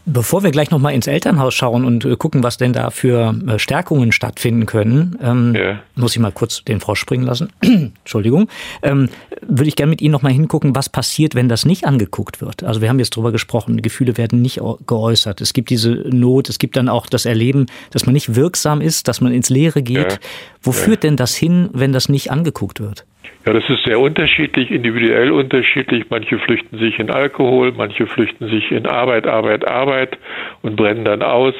Bevor 0.08 0.44
wir 0.44 0.52
gleich 0.52 0.70
nochmal 0.70 0.94
ins 0.94 1.08
Elternhaus 1.08 1.52
schauen 1.52 1.84
und 1.84 2.04
äh, 2.04 2.14
gucken, 2.14 2.44
was 2.44 2.58
denn 2.58 2.72
da 2.72 2.90
für 2.90 3.34
äh, 3.48 3.58
Stärkungen 3.58 4.12
stattfinden 4.12 4.64
können, 4.64 5.18
ähm, 5.20 5.52
ja. 5.56 5.80
muss 5.96 6.12
ich 6.12 6.20
mal 6.20 6.30
kurz 6.30 6.62
den 6.62 6.78
Frosch 6.78 7.00
springen 7.00 7.24
lassen. 7.24 7.52
Entschuldigung. 7.60 8.48
Ähm, 8.82 9.08
würde 9.42 9.66
ich 9.66 9.74
gerne 9.74 9.90
mit 9.90 10.00
Ihnen 10.00 10.12
nochmal 10.12 10.32
hingucken, 10.32 10.76
was 10.76 10.88
passiert, 10.88 11.34
wenn 11.34 11.48
das 11.48 11.64
nicht 11.64 11.86
angeguckt 11.86 12.40
wird. 12.40 12.62
Also 12.62 12.80
wir 12.80 12.88
haben 12.88 13.00
jetzt 13.00 13.16
drüber 13.16 13.32
gesprochen, 13.32 13.82
Gefühle 13.82 14.16
werden 14.16 14.42
nicht 14.42 14.60
geäußert. 14.86 15.40
Es 15.40 15.52
gibt 15.52 15.70
diese 15.70 15.90
Not, 15.90 16.48
es 16.48 16.60
gibt 16.60 16.76
dann 16.76 16.88
auch 16.88 17.06
das 17.06 17.26
Erleben, 17.26 17.66
dass 17.90 18.06
man 18.06 18.12
nicht 18.12 18.36
wirksam 18.36 18.80
ist, 18.80 19.08
dass 19.08 19.20
man 19.20 19.32
ins 19.32 19.50
Leere 19.50 19.82
geht. 19.82 20.12
Ja. 20.12 20.18
Wo 20.62 20.70
ja. 20.70 20.76
führt 20.76 21.02
denn 21.02 21.16
das 21.16 21.34
hin, 21.34 21.68
wenn 21.72 21.92
das 21.92 22.08
nicht 22.08 22.30
angeguckt 22.30 22.78
wird? 22.78 23.04
Ja, 23.46 23.52
das 23.52 23.68
ist 23.68 23.84
sehr 23.84 24.00
unterschiedlich, 24.00 24.70
individuell 24.70 25.30
unterschiedlich. 25.30 26.06
Manche 26.10 26.38
flüchten 26.38 26.78
sich 26.78 26.98
in 26.98 27.10
Alkohol, 27.10 27.72
manche 27.76 28.06
flüchten 28.06 28.48
sich 28.48 28.70
in 28.72 28.86
Arbeit, 28.86 29.26
Arbeit, 29.26 29.66
Arbeit 29.66 30.18
und 30.62 30.76
brennen 30.76 31.04
dann 31.04 31.22
aus. 31.22 31.54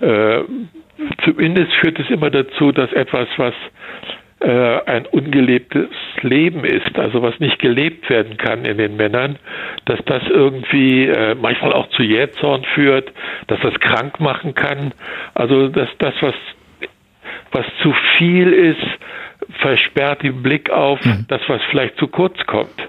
Äh, 0.00 0.40
zumindest 1.24 1.72
führt 1.80 1.98
es 1.98 2.10
immer 2.10 2.30
dazu, 2.30 2.72
dass 2.72 2.92
etwas, 2.92 3.28
was 3.36 3.54
äh, 4.40 4.80
ein 4.86 5.06
ungelebtes 5.06 5.88
Leben 6.20 6.64
ist, 6.64 6.98
also 6.98 7.22
was 7.22 7.38
nicht 7.40 7.58
gelebt 7.60 8.10
werden 8.10 8.36
kann 8.36 8.64
in 8.64 8.76
den 8.76 8.96
Männern, 8.96 9.38
dass 9.84 10.00
das 10.04 10.22
irgendwie 10.28 11.06
äh, 11.06 11.34
manchmal 11.34 11.72
auch 11.72 11.88
zu 11.90 12.02
Jähzorn 12.02 12.64
führt, 12.74 13.12
dass 13.46 13.60
das 13.60 13.74
krank 13.80 14.20
machen 14.20 14.54
kann. 14.54 14.92
Also 15.34 15.68
dass 15.68 15.88
das, 15.98 16.14
was 16.20 16.34
was 17.52 17.66
zu 17.82 17.94
viel 18.16 18.52
ist, 18.52 18.86
versperrt 19.60 20.22
den 20.22 20.42
Blick 20.42 20.70
auf 20.70 21.04
mhm. 21.04 21.26
das, 21.28 21.40
was 21.48 21.60
vielleicht 21.70 21.96
zu 21.98 22.08
kurz 22.08 22.36
kommt. 22.46 22.88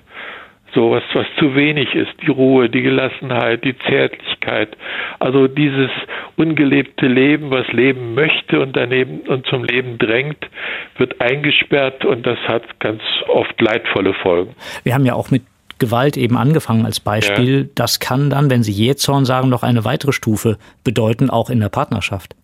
So 0.73 0.89
was, 0.89 1.03
was 1.13 1.27
zu 1.37 1.55
wenig 1.55 1.93
ist, 1.93 2.11
die 2.23 2.31
Ruhe, 2.31 2.67
die 2.67 2.81
Gelassenheit, 2.81 3.63
die 3.63 3.77
Zärtlichkeit. 3.77 4.75
Also 5.19 5.47
dieses 5.47 5.91
ungelebte 6.35 7.05
Leben, 7.05 7.51
was 7.51 7.67
leben 7.67 8.15
möchte 8.15 8.59
und 8.59 8.75
daneben 8.75 9.19
und 9.21 9.45
zum 9.45 9.63
Leben 9.63 9.99
drängt, 9.99 10.49
wird 10.97 11.21
eingesperrt 11.21 12.05
und 12.05 12.25
das 12.25 12.39
hat 12.47 12.79
ganz 12.79 13.03
oft 13.27 13.59
leidvolle 13.61 14.15
Folgen. 14.15 14.55
Wir 14.83 14.95
haben 14.95 15.05
ja 15.05 15.13
auch 15.13 15.29
mit 15.29 15.43
Gewalt 15.77 16.17
eben 16.17 16.37
angefangen 16.37 16.85
als 16.85 16.99
Beispiel. 16.99 17.61
Ja. 17.61 17.69
Das 17.75 17.99
kann 17.99 18.29
dann, 18.29 18.49
wenn 18.49 18.63
Sie 18.63 18.71
Jähzorn 18.71 19.25
sagen, 19.25 19.49
noch 19.49 19.63
eine 19.63 19.85
weitere 19.85 20.13
Stufe 20.13 20.57
bedeuten, 20.83 21.29
auch 21.29 21.49
in 21.49 21.59
der 21.59 21.69
Partnerschaft. 21.69 22.35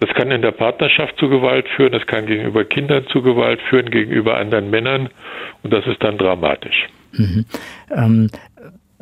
Das 0.00 0.10
kann 0.14 0.30
in 0.30 0.42
der 0.42 0.52
Partnerschaft 0.52 1.16
zu 1.18 1.28
Gewalt 1.28 1.68
führen, 1.76 1.92
das 1.92 2.06
kann 2.06 2.26
gegenüber 2.26 2.64
Kindern 2.64 3.06
zu 3.08 3.22
Gewalt 3.22 3.60
führen, 3.68 3.90
gegenüber 3.90 4.36
anderen 4.36 4.70
Männern 4.70 5.10
und 5.62 5.72
das 5.72 5.86
ist 5.86 6.02
dann 6.02 6.18
dramatisch. 6.18 6.88
Mhm. 7.12 7.44
Ähm, 7.94 8.30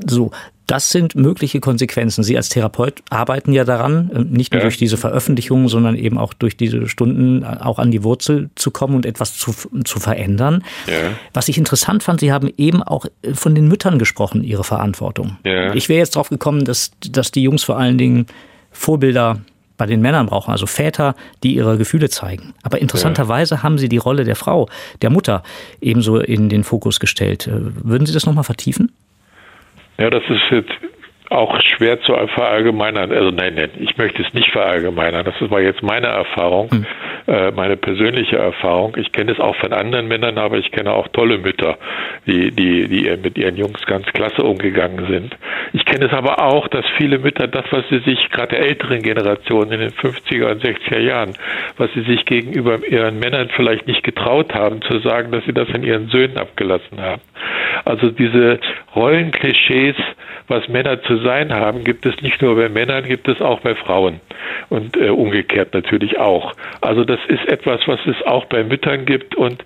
so, 0.06 0.30
das 0.68 0.90
sind 0.90 1.14
mögliche 1.14 1.60
Konsequenzen. 1.60 2.22
Sie 2.22 2.36
als 2.36 2.50
Therapeut 2.50 3.02
arbeiten 3.08 3.52
ja 3.52 3.64
daran, 3.64 4.10
äh, 4.12 4.18
nicht 4.20 4.52
nur 4.52 4.60
ja. 4.60 4.64
durch 4.64 4.76
diese 4.76 4.98
Veröffentlichungen, 4.98 5.68
sondern 5.68 5.96
eben 5.96 6.18
auch 6.18 6.34
durch 6.34 6.56
diese 6.56 6.88
Stunden 6.88 7.42
äh, 7.42 7.56
auch 7.60 7.78
an 7.78 7.90
die 7.90 8.04
Wurzel 8.04 8.50
zu 8.54 8.70
kommen 8.70 8.94
und 8.94 9.06
etwas 9.06 9.36
zu, 9.36 9.54
zu 9.84 9.98
verändern. 9.98 10.62
Ja. 10.86 11.12
Was 11.32 11.48
ich 11.48 11.56
interessant 11.56 12.02
fand, 12.02 12.20
Sie 12.20 12.32
haben 12.32 12.52
eben 12.58 12.82
auch 12.82 13.06
äh, 13.22 13.32
von 13.32 13.54
den 13.54 13.66
Müttern 13.66 13.98
gesprochen, 13.98 14.44
Ihre 14.44 14.62
Verantwortung. 14.62 15.38
Ja. 15.44 15.74
Ich 15.74 15.88
wäre 15.88 16.00
jetzt 16.00 16.16
drauf 16.16 16.28
gekommen, 16.28 16.66
dass, 16.66 16.90
dass 17.10 17.32
die 17.32 17.42
Jungs 17.42 17.64
vor 17.64 17.78
allen 17.78 17.96
Dingen 17.96 18.26
Vorbilder 18.70 19.40
bei 19.78 19.86
den 19.86 20.02
Männern 20.02 20.26
brauchen, 20.26 20.50
also 20.50 20.66
Väter, 20.66 21.14
die 21.42 21.54
ihre 21.54 21.78
Gefühle 21.78 22.10
zeigen. 22.10 22.52
Aber 22.62 22.80
interessanterweise 22.80 23.56
ja. 23.56 23.62
haben 23.62 23.78
sie 23.78 23.88
die 23.88 23.96
Rolle 23.96 24.24
der 24.24 24.36
Frau, 24.36 24.68
der 25.00 25.08
Mutter 25.08 25.42
ebenso 25.80 26.18
in 26.18 26.50
den 26.50 26.64
Fokus 26.64 27.00
gestellt. 27.00 27.46
Äh, 27.46 27.52
würden 27.84 28.04
Sie 28.06 28.12
das 28.12 28.26
nochmal 28.26 28.44
vertiefen? 28.44 28.92
Ja, 29.96 30.10
das 30.10 30.22
ist 30.28 30.42
jetzt 30.50 30.70
auch 31.30 31.60
schwer 31.60 32.00
zu 32.00 32.14
verallgemeinern. 32.34 33.12
Also 33.12 33.30
nein, 33.30 33.54
nein, 33.54 33.70
ich 33.78 33.96
möchte 33.98 34.22
es 34.22 34.32
nicht 34.32 34.50
verallgemeinern. 34.50 35.24
Das 35.24 35.34
war 35.50 35.60
jetzt 35.60 35.82
meine 35.82 36.06
Erfahrung, 36.06 36.70
hm. 36.70 36.86
äh, 37.26 37.50
meine 37.50 37.76
persönliche 37.76 38.36
Erfahrung. 38.36 38.96
Ich 38.96 39.12
kenne 39.12 39.32
es 39.32 39.40
auch 39.40 39.56
von 39.56 39.72
anderen 39.72 40.08
Männern, 40.08 40.38
aber 40.38 40.56
ich 40.56 40.70
kenne 40.70 40.92
auch 40.92 41.08
tolle 41.08 41.38
Mütter, 41.38 41.76
die, 42.26 42.50
die, 42.50 42.88
die 42.88 43.16
mit 43.22 43.36
ihren 43.36 43.56
Jungs 43.56 43.84
ganz 43.86 44.06
klasse 44.06 44.42
umgegangen 44.42 45.06
sind. 45.06 45.36
Ich 45.72 45.84
kenne 45.84 46.06
es 46.06 46.12
aber 46.12 46.42
auch, 46.42 46.68
dass 46.68 46.84
viele 46.96 47.18
Mütter 47.18 47.46
das, 47.46 47.64
was 47.70 47.84
sie 47.90 47.98
sich, 48.00 48.30
gerade 48.30 48.56
der 48.56 48.60
älteren 48.60 49.02
Generation 49.02 49.70
in 49.70 49.80
den 49.80 49.90
50er 49.90 50.50
und 50.50 50.64
60er 50.64 50.98
Jahren, 50.98 51.34
was 51.76 51.92
sie 51.92 52.02
sich 52.02 52.24
gegenüber 52.24 52.78
ihren 52.86 53.18
Männern 53.18 53.50
vielleicht 53.54 53.86
nicht 53.86 54.02
getraut 54.02 54.54
haben, 54.54 54.80
zu 54.82 54.98
sagen, 55.00 55.30
dass 55.30 55.44
sie 55.44 55.52
das 55.52 55.68
in 55.70 55.82
ihren 55.82 56.08
Söhnen 56.08 56.38
abgelassen 56.38 57.00
haben. 57.00 57.20
Also 57.84 58.10
diese 58.10 58.60
Rollenklischees, 58.96 59.96
was 60.48 60.66
Männer 60.68 61.02
zu 61.02 61.17
sein 61.18 61.52
haben, 61.52 61.84
gibt 61.84 62.06
es 62.06 62.20
nicht 62.22 62.40
nur 62.42 62.56
bei 62.56 62.68
Männern, 62.68 63.04
gibt 63.04 63.28
es 63.28 63.40
auch 63.40 63.60
bei 63.60 63.74
Frauen 63.74 64.20
und 64.68 64.96
äh, 64.96 65.10
umgekehrt 65.10 65.74
natürlich 65.74 66.18
auch. 66.18 66.54
Also 66.80 67.04
das 67.04 67.20
ist 67.28 67.46
etwas, 67.46 67.80
was 67.86 68.00
es 68.06 68.20
auch 68.26 68.46
bei 68.46 68.64
Müttern 68.64 69.04
gibt 69.04 69.34
und 69.34 69.64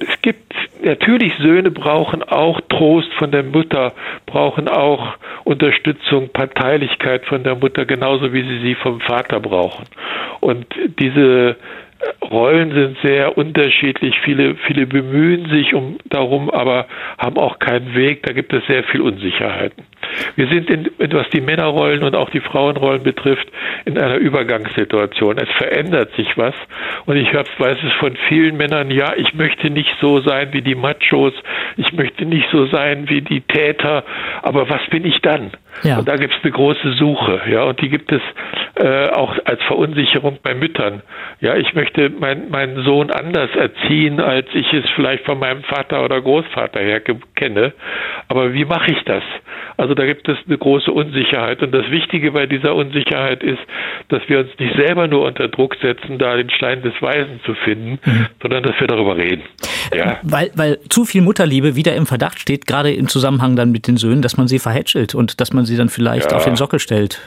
es 0.00 0.22
gibt 0.22 0.54
natürlich 0.82 1.32
Söhne 1.38 1.70
brauchen 1.70 2.22
auch 2.22 2.60
Trost 2.68 3.12
von 3.14 3.30
der 3.30 3.42
Mutter, 3.42 3.92
brauchen 4.26 4.68
auch 4.68 5.16
Unterstützung, 5.44 6.28
Parteilichkeit 6.32 7.24
von 7.26 7.42
der 7.42 7.56
Mutter, 7.56 7.84
genauso 7.84 8.32
wie 8.32 8.42
sie 8.42 8.60
sie 8.60 8.74
vom 8.74 9.00
Vater 9.00 9.40
brauchen. 9.40 9.86
Und 10.40 10.66
diese 10.98 11.56
Rollen 12.22 12.72
sind 12.72 12.98
sehr 13.02 13.36
unterschiedlich. 13.36 14.14
Viele, 14.24 14.54
viele 14.66 14.86
bemühen 14.86 15.48
sich 15.48 15.74
um 15.74 15.98
darum, 16.04 16.50
aber 16.50 16.86
haben 17.16 17.36
auch 17.38 17.58
keinen 17.58 17.94
Weg. 17.94 18.22
Da 18.22 18.32
gibt 18.32 18.52
es 18.52 18.64
sehr 18.66 18.84
viel 18.84 19.00
Unsicherheiten. 19.00 19.84
Wir 20.36 20.48
sind, 20.48 20.70
in, 20.70 20.90
was 21.12 21.28
die 21.30 21.40
Männerrollen 21.40 22.02
und 22.02 22.14
auch 22.14 22.30
die 22.30 22.40
Frauenrollen 22.40 23.02
betrifft, 23.02 23.48
in 23.84 23.98
einer 23.98 24.16
Übergangssituation. 24.16 25.38
Es 25.38 25.50
verändert 25.56 26.14
sich 26.14 26.36
was. 26.36 26.54
Und 27.06 27.16
ich 27.16 27.32
weiß 27.32 27.78
es 27.84 27.92
von 27.94 28.16
vielen 28.28 28.56
Männern, 28.56 28.90
ja, 28.90 29.14
ich 29.16 29.34
möchte 29.34 29.70
nicht 29.70 29.94
so 30.00 30.20
sein 30.20 30.52
wie 30.52 30.62
die 30.62 30.74
Machos, 30.74 31.34
ich 31.76 31.92
möchte 31.92 32.24
nicht 32.24 32.48
so 32.50 32.66
sein 32.66 33.08
wie 33.08 33.22
die 33.22 33.40
Täter, 33.40 34.04
aber 34.42 34.68
was 34.68 34.86
bin 34.90 35.04
ich 35.04 35.20
dann? 35.20 35.50
Ja. 35.82 35.98
Und 35.98 36.08
da 36.08 36.16
gibt 36.16 36.34
es 36.34 36.42
eine 36.42 36.52
große 36.52 36.94
Suche, 36.94 37.42
ja, 37.50 37.64
und 37.64 37.80
die 37.80 37.88
gibt 37.88 38.10
es 38.10 38.22
äh, 38.74 39.08
auch 39.10 39.36
als 39.44 39.62
Verunsicherung 39.64 40.38
bei 40.42 40.54
Müttern. 40.54 41.02
Ja, 41.40 41.56
ich 41.56 41.74
möchte 41.74 42.10
mein, 42.10 42.50
meinen 42.50 42.82
Sohn 42.84 43.10
anders 43.10 43.50
erziehen, 43.54 44.20
als 44.20 44.46
ich 44.54 44.72
es 44.72 44.84
vielleicht 44.94 45.24
von 45.24 45.38
meinem 45.38 45.62
Vater 45.62 46.04
oder 46.04 46.20
Großvater 46.20 46.80
her 46.80 47.00
kenne. 47.34 47.72
Aber 48.28 48.52
wie 48.52 48.64
mache 48.64 48.90
ich 48.90 49.02
das? 49.04 49.22
Also 49.76 49.94
da 49.94 50.06
gibt 50.06 50.28
es 50.28 50.36
eine 50.46 50.58
große 50.58 50.90
Unsicherheit. 50.90 51.62
Und 51.62 51.72
das 51.72 51.88
Wichtige 51.90 52.32
bei 52.32 52.46
dieser 52.46 52.74
Unsicherheit 52.74 53.44
ist, 53.44 53.60
dass 54.08 54.22
wir 54.28 54.40
uns 54.40 54.50
nicht 54.58 54.74
selber 54.76 55.06
nur 55.06 55.24
unter 55.24 55.46
Druck 55.46 55.76
setzen, 55.80 56.18
da 56.18 56.36
den 56.36 56.50
Stein 56.50 56.82
des 56.82 56.94
Weisen 57.00 57.40
zu 57.46 57.54
finden, 57.54 58.00
mhm. 58.04 58.26
sondern 58.42 58.64
dass 58.64 58.78
wir 58.80 58.88
darüber 58.88 59.16
reden. 59.16 59.42
Ja. 59.94 60.18
Weil, 60.22 60.50
weil 60.56 60.78
zu 60.88 61.04
viel 61.04 61.22
Mutterliebe 61.22 61.76
wieder 61.76 61.94
im 61.94 62.06
Verdacht 62.06 62.40
steht, 62.40 62.66
gerade 62.66 62.92
im 62.92 63.06
Zusammenhang 63.06 63.54
dann 63.54 63.70
mit 63.70 63.86
den 63.86 63.96
Söhnen, 63.96 64.20
dass 64.20 64.36
man 64.36 64.48
sie 64.48 64.58
verhätschelt 64.58 65.14
und 65.14 65.40
dass 65.40 65.52
man 65.52 65.57
sie 65.66 65.76
dann 65.76 65.88
vielleicht 65.88 66.30
ja. 66.30 66.36
auf 66.36 66.44
den 66.44 66.56
Sockel 66.56 66.78
stellt. 66.78 67.20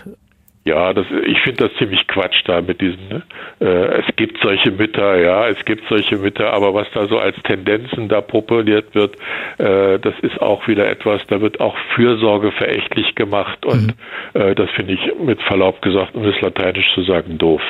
Ja, 0.64 0.94
das, 0.94 1.08
ich 1.26 1.40
finde 1.42 1.68
das 1.68 1.78
ziemlich 1.80 2.08
Quatsch 2.08 2.44
da 2.46 2.62
mit 2.62 2.82
diesen. 2.82 3.08
Ne? 3.10 3.24
Äh, 3.60 4.02
es 4.02 4.16
gibt 4.16 4.38
solche 4.44 4.70
Mütter, 4.70 5.18
ja, 5.18 5.48
es 5.48 5.66
gibt 5.66 5.84
solche 5.90 6.18
Mütter, 6.18 6.54
aber 6.54 6.76
was 6.76 6.86
da 6.94 7.08
so 7.08 7.18
als 7.18 7.36
Tendenzen 7.44 8.10
da 8.10 8.22
propagiert 8.22 8.94
wird, 8.94 9.16
äh, 9.58 9.98
das 9.98 10.14
ist 10.22 10.40
auch 10.40 10.68
wieder 10.68 10.88
etwas, 10.88 11.22
da 11.30 11.42
wird 11.42 11.60
auch 11.60 11.76
Fürsorge 11.96 12.52
verächtlich 12.52 13.16
gemacht 13.16 13.66
und 13.66 13.88
mhm. 13.88 14.40
äh, 14.40 14.54
das 14.54 14.70
finde 14.76 14.94
ich 14.94 15.00
mit 15.20 15.42
Verlaub 15.42 15.82
gesagt, 15.82 16.14
um 16.14 16.24
das 16.24 16.40
Lateinisch 16.42 16.94
zu 16.94 17.02
sagen, 17.02 17.40
doof. 17.40 17.62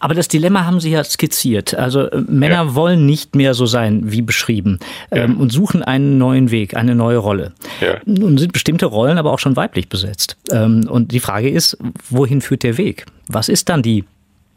Aber 0.00 0.14
das 0.14 0.26
Dilemma 0.26 0.66
haben 0.66 0.80
Sie 0.80 0.90
ja 0.90 1.04
skizziert. 1.04 1.74
Also 1.74 2.10
äh, 2.10 2.22
Männer 2.28 2.54
ja. 2.54 2.74
wollen 2.74 3.06
nicht 3.06 3.36
mehr 3.36 3.54
so 3.54 3.66
sein 3.66 4.02
wie 4.04 4.22
beschrieben 4.22 4.80
ähm, 5.12 5.34
ja. 5.36 5.40
und 5.40 5.52
suchen 5.52 5.84
einen 5.84 6.18
neuen 6.18 6.50
Weg, 6.50 6.76
eine 6.76 6.96
neue 6.96 7.18
Rolle. 7.18 7.52
Ja. 7.80 7.98
Nun 8.04 8.36
sind 8.36 8.52
bestimmte 8.52 8.86
Rollen 8.86 9.18
aber 9.18 9.32
auch 9.32 9.38
schon 9.38 9.54
weiblich 9.54 9.88
besetzt. 9.88 10.36
Ähm, 10.50 10.88
und 10.90 11.12
die 11.12 11.20
Frage 11.20 11.48
ist, 11.48 11.78
wohin 12.16 12.40
führt 12.40 12.62
der 12.62 12.78
Weg? 12.78 13.06
Was 13.28 13.48
ist 13.48 13.68
dann 13.68 13.82
die 13.82 14.04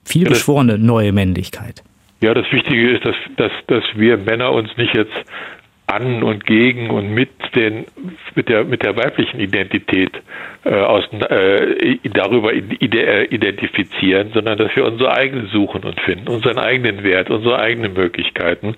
vielbeschworene 0.06 0.78
neue 0.78 1.12
Männlichkeit? 1.12 1.84
Ja, 2.22 2.34
das 2.34 2.52
Wichtige 2.52 2.92
ist, 2.92 3.06
dass, 3.06 3.16
dass, 3.38 3.52
dass 3.68 3.84
wir 3.96 4.18
Männer 4.18 4.52
uns 4.52 4.70
nicht 4.78 4.94
jetzt 4.96 5.14
an 5.88 6.22
und 6.22 6.46
gegen 6.46 6.90
und 6.92 7.14
mit 7.14 7.30
den 7.56 7.86
mit 8.36 8.48
der 8.48 8.64
mit 8.64 8.84
der 8.84 8.96
weiblichen 8.96 9.40
Identität 9.40 10.12
äh, 10.64 10.76
aus, 10.76 11.04
äh, 11.12 11.98
darüber 12.14 12.54
äh, 12.54 13.24
identifizieren, 13.26 14.32
sondern 14.34 14.58
dass 14.58 14.76
wir 14.76 14.86
unsere 14.86 15.12
eigene 15.12 15.48
suchen 15.48 15.84
und 15.84 16.00
finden, 16.02 16.28
unseren 16.28 16.60
eigenen 16.60 17.04
Wert, 17.04 17.32
unsere 17.32 17.58
eigenen 17.58 17.94
Möglichkeiten. 17.94 18.76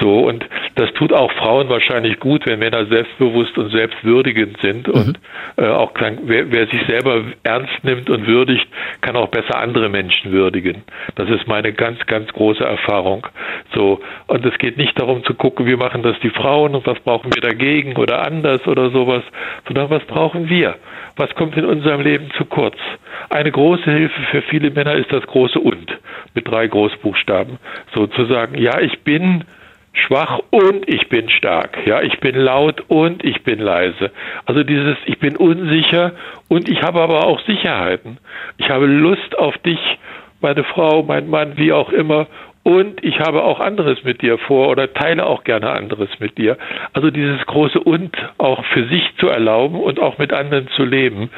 So 0.00 0.20
und 0.26 0.46
das 0.76 0.92
tut 0.94 1.12
auch 1.12 1.30
Frauen 1.32 1.68
wahrscheinlich 1.68 2.18
gut, 2.18 2.46
wenn 2.46 2.58
Männer 2.58 2.86
selbstbewusst 2.86 3.56
und 3.58 3.70
selbstwürdigend 3.70 4.58
sind 4.60 4.88
mhm. 4.88 4.94
und 4.94 5.20
äh, 5.56 5.66
auch 5.66 5.94
kann, 5.94 6.18
wer, 6.24 6.50
wer 6.50 6.66
sich 6.66 6.80
selber 6.88 7.22
ernst 7.42 7.84
nimmt 7.84 8.08
und 8.10 8.26
würdigt, 8.26 8.66
kann 9.00 9.16
auch 9.16 9.28
besser 9.28 9.58
andere 9.58 9.88
Menschen 9.88 10.32
würdigen. 10.32 10.82
Das 11.14 11.28
ist 11.28 11.46
meine 11.46 11.72
ganz 11.72 12.04
ganz 12.06 12.32
große 12.32 12.64
Erfahrung. 12.64 13.26
So 13.74 14.00
und 14.26 14.44
es 14.46 14.56
geht 14.58 14.76
nicht 14.76 14.98
darum 14.98 15.24
zu 15.24 15.34
gucken, 15.34 15.66
wie 15.66 15.76
machen 15.76 16.02
das 16.02 16.18
die 16.20 16.30
Frauen 16.30 16.74
und 16.74 16.86
was 16.86 16.98
brauchen 17.00 17.32
wir 17.34 17.42
dagegen 17.42 17.96
oder 17.96 18.24
anders 18.26 18.66
oder 18.66 18.90
sowas, 18.90 19.22
sondern 19.66 19.90
was 19.90 20.04
brauchen 20.04 20.48
wir? 20.48 20.76
Was 21.16 21.34
kommt 21.34 21.56
in 21.56 21.66
unserem 21.66 22.00
Leben 22.00 22.30
zu 22.38 22.44
kurz? 22.46 22.76
Eine 23.28 23.52
große 23.52 23.90
Hilfe 23.90 24.20
für 24.30 24.42
viele 24.42 24.70
Männer 24.70 24.94
ist 24.94 25.12
das 25.12 25.26
große 25.26 25.58
Und 25.58 25.98
mit 26.34 26.48
drei 26.48 26.66
Großbuchstaben. 26.66 27.58
Sozusagen, 27.94 28.58
ja, 28.58 28.80
ich 28.80 29.00
bin 29.00 29.44
schwach 29.92 30.40
und 30.50 30.88
ich 30.88 31.08
bin 31.08 31.28
stark. 31.28 31.78
Ja, 31.86 32.02
ich 32.02 32.18
bin 32.20 32.34
laut 32.34 32.82
und 32.88 33.24
ich 33.24 33.42
bin 33.42 33.58
leise. 33.58 34.10
Also 34.46 34.62
dieses, 34.64 34.96
ich 35.06 35.18
bin 35.18 35.36
unsicher 35.36 36.12
und 36.48 36.68
ich 36.68 36.82
habe 36.82 37.00
aber 37.00 37.26
auch 37.26 37.40
Sicherheiten. 37.40 38.18
Ich 38.58 38.70
habe 38.70 38.86
Lust 38.86 39.36
auf 39.38 39.56
dich, 39.58 39.80
meine 40.40 40.64
Frau, 40.64 41.02
mein 41.02 41.28
Mann, 41.28 41.56
wie 41.56 41.72
auch 41.72 41.90
immer 41.90 42.26
und 42.64 43.02
ich 43.02 43.18
habe 43.18 43.42
auch 43.42 43.58
anderes 43.58 44.04
mit 44.04 44.22
dir 44.22 44.38
vor 44.38 44.68
oder 44.68 44.92
teile 44.92 45.26
auch 45.26 45.42
gerne 45.42 45.70
anderes 45.70 46.08
mit 46.20 46.38
dir. 46.38 46.56
Also 46.92 47.10
dieses 47.10 47.44
große 47.46 47.80
Und 47.80 48.16
auch 48.38 48.64
für 48.66 48.86
sich 48.86 49.02
zu 49.18 49.26
erlauben 49.26 49.80
und 49.80 49.98
auch 49.98 50.18
mit 50.18 50.32
anderen 50.32 50.68
zu 50.76 50.84
leben, 50.84 51.30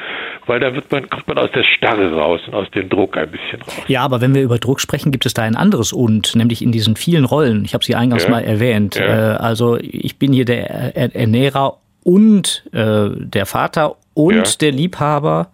weil 0.46 0.60
da 0.60 0.74
wird 0.74 0.92
man, 0.92 1.08
kommt 1.08 1.26
man 1.26 1.38
aus 1.38 1.50
der 1.52 1.64
Starre 1.64 2.14
raus 2.14 2.42
und 2.46 2.54
aus 2.54 2.70
dem 2.72 2.90
Druck 2.90 3.16
ein 3.16 3.30
bisschen 3.30 3.62
raus. 3.62 3.84
Ja, 3.88 4.02
aber 4.02 4.20
wenn 4.20 4.34
wir 4.34 4.42
über 4.42 4.58
Druck 4.58 4.80
sprechen, 4.80 5.12
gibt 5.12 5.24
es 5.24 5.32
da 5.32 5.42
ein 5.42 5.56
anderes 5.56 5.94
Und, 5.94 6.36
nämlich 6.36 6.60
in 6.60 6.72
diesen 6.72 6.94
vielen 6.94 7.24
Rollen. 7.24 7.64
Ich 7.64 7.72
habe 7.72 7.84
sie 7.84 7.94
eingangs 7.94 8.24
ja. 8.24 8.30
mal 8.30 8.44
erwähnt. 8.44 8.96
Ja. 8.96 9.34
Äh, 9.34 9.36
also 9.36 9.78
ich 9.80 10.18
bin 10.18 10.32
hier 10.34 10.44
der 10.44 10.94
Ernährer 10.94 11.78
und 12.04 12.64
äh, 12.72 13.08
der 13.14 13.46
Vater 13.46 13.96
und 14.12 14.34
ja. 14.34 14.42
der 14.60 14.72
Liebhaber 14.72 15.48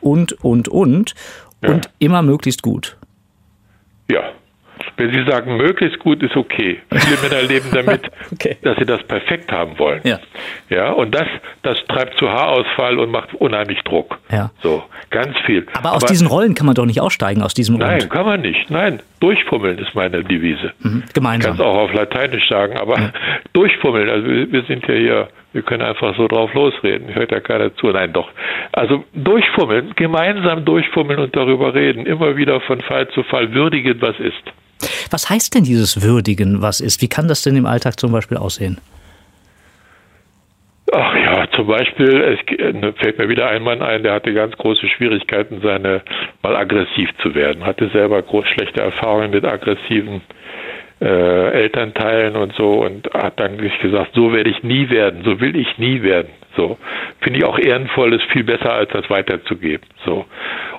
und, 0.00 0.32
und, 0.42 0.68
und. 0.68 1.14
Und 1.62 1.90
immer 1.98 2.22
möglichst 2.22 2.62
gut. 2.62 2.96
Ja. 4.10 4.32
Wenn 5.00 5.14
Sie 5.14 5.30
sagen, 5.30 5.56
möglichst 5.56 5.98
gut 5.98 6.22
ist 6.22 6.36
okay. 6.36 6.78
Viele 6.90 7.16
Männer 7.22 7.42
leben 7.48 7.68
damit, 7.72 8.02
okay. 8.32 8.58
dass 8.60 8.76
sie 8.76 8.84
das 8.84 9.02
perfekt 9.04 9.50
haben 9.50 9.78
wollen. 9.78 10.02
Ja. 10.04 10.18
Ja, 10.68 10.92
und 10.92 11.14
das, 11.14 11.26
das 11.62 11.82
treibt 11.88 12.18
zu 12.18 12.28
Haarausfall 12.28 12.98
und 12.98 13.10
macht 13.10 13.32
unheimlich 13.32 13.80
Druck. 13.84 14.18
Ja. 14.30 14.50
So, 14.62 14.82
ganz 15.08 15.38
viel. 15.46 15.66
Aber 15.72 15.92
aus 15.92 16.02
Aber, 16.02 16.12
diesen 16.12 16.26
Rollen 16.26 16.54
kann 16.54 16.66
man 16.66 16.74
doch 16.74 16.84
nicht 16.84 17.00
aussteigen, 17.00 17.40
aus 17.40 17.54
diesem 17.54 17.78
Nein, 17.78 18.00
Rund. 18.00 18.10
kann 18.10 18.26
man 18.26 18.42
nicht. 18.42 18.70
Nein, 18.70 19.00
durchfummeln 19.20 19.78
ist 19.78 19.94
meine 19.94 20.22
Devise. 20.22 20.74
Mhm. 20.80 21.04
Gemeinsam. 21.14 21.52
Ich 21.52 21.58
kann 21.58 21.66
es 21.66 21.72
auch 21.72 21.78
auf 21.78 21.94
Lateinisch 21.94 22.46
sagen, 22.50 22.76
aber 22.76 22.98
ja. 22.98 23.12
durchfummeln. 23.54 24.10
Also 24.10 24.28
wir, 24.28 24.52
wir 24.52 24.62
sind 24.64 24.86
ja 24.86 24.94
hier 24.94 25.28
wir 25.52 25.62
können 25.62 25.82
einfach 25.82 26.16
so 26.16 26.28
drauf 26.28 26.54
losreden. 26.54 27.12
Hört 27.12 27.32
ja 27.32 27.40
keiner 27.40 27.74
zu. 27.74 27.88
Nein, 27.88 28.12
doch. 28.12 28.28
Also 28.70 29.04
durchfummeln, 29.14 29.94
gemeinsam 29.96 30.64
durchfummeln 30.64 31.18
und 31.18 31.34
darüber 31.34 31.74
reden. 31.74 32.06
Immer 32.06 32.36
wieder 32.36 32.60
von 32.60 32.80
Fall 32.82 33.08
zu 33.08 33.24
Fall 33.24 33.52
würdigen, 33.52 34.00
was 34.00 34.18
ist. 34.20 34.42
Was 35.10 35.28
heißt 35.28 35.54
denn 35.54 35.64
dieses 35.64 36.02
Würdigen, 36.02 36.62
was 36.62 36.80
ist? 36.80 37.02
Wie 37.02 37.08
kann 37.08 37.28
das 37.28 37.42
denn 37.42 37.56
im 37.56 37.66
Alltag 37.66 37.98
zum 37.98 38.12
Beispiel 38.12 38.36
aussehen? 38.36 38.78
Ach 40.92 41.14
ja, 41.14 41.46
zum 41.52 41.68
Beispiel, 41.68 42.20
es 42.20 42.74
ne, 42.74 42.92
fällt 42.94 43.18
mir 43.18 43.28
wieder 43.28 43.48
ein 43.48 43.62
Mann 43.62 43.80
ein, 43.80 44.02
der 44.02 44.14
hatte 44.14 44.34
ganz 44.34 44.56
große 44.56 44.88
Schwierigkeiten, 44.88 45.60
seine 45.62 46.02
mal 46.42 46.56
aggressiv 46.56 47.10
zu 47.22 47.34
werden, 47.34 47.64
hatte 47.64 47.88
selber 47.90 48.20
groß 48.22 48.46
schlechte 48.48 48.80
Erfahrungen 48.80 49.30
mit 49.30 49.44
aggressiven 49.44 50.22
äh, 51.00 51.50
Elternteilen 51.62 52.34
und 52.34 52.54
so 52.54 52.82
und 52.82 53.08
hat 53.14 53.38
dann 53.38 53.56
gesagt, 53.58 54.10
so 54.14 54.32
werde 54.32 54.50
ich 54.50 54.64
nie 54.64 54.90
werden, 54.90 55.22
so 55.24 55.40
will 55.40 55.54
ich 55.54 55.78
nie 55.78 56.02
werden. 56.02 56.30
So 56.56 56.76
finde 57.20 57.38
ich 57.38 57.44
auch 57.44 57.58
ehrenvoll, 57.58 58.12
ist 58.12 58.24
viel 58.32 58.42
besser 58.42 58.72
als 58.72 58.90
das 58.90 59.08
weiterzugeben. 59.08 59.86
So 60.04 60.26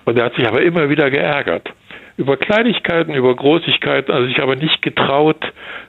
und 0.04 0.18
er 0.18 0.26
hat 0.26 0.36
sich 0.36 0.46
aber 0.46 0.62
immer 0.62 0.90
wieder 0.90 1.10
geärgert 1.10 1.70
über 2.22 2.38
Kleinigkeiten, 2.38 3.16
über 3.16 3.36
Großigkeiten, 3.36 4.14
also 4.14 4.28
sich 4.28 4.40
aber 4.42 4.56
nicht 4.56 4.84
getraut, 4.84 5.44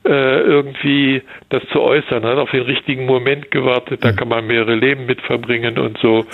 äh, 0.05 0.41
irgendwie 0.41 1.23
das 1.51 1.63
zu 1.73 1.83
äußern, 1.83 2.25
hat 2.25 2.39
auf 2.39 2.51
den 2.51 2.63
richtigen 2.63 3.05
Moment 3.05 3.51
gewartet, 3.51 4.03
da 4.03 4.13
mhm. 4.13 4.17
kann 4.17 4.29
man 4.29 4.47
mehrere 4.47 4.75
Leben 4.75 5.05
mit 5.05 5.21
verbringen 5.21 5.79
und 5.79 5.99
so. 5.99 6.25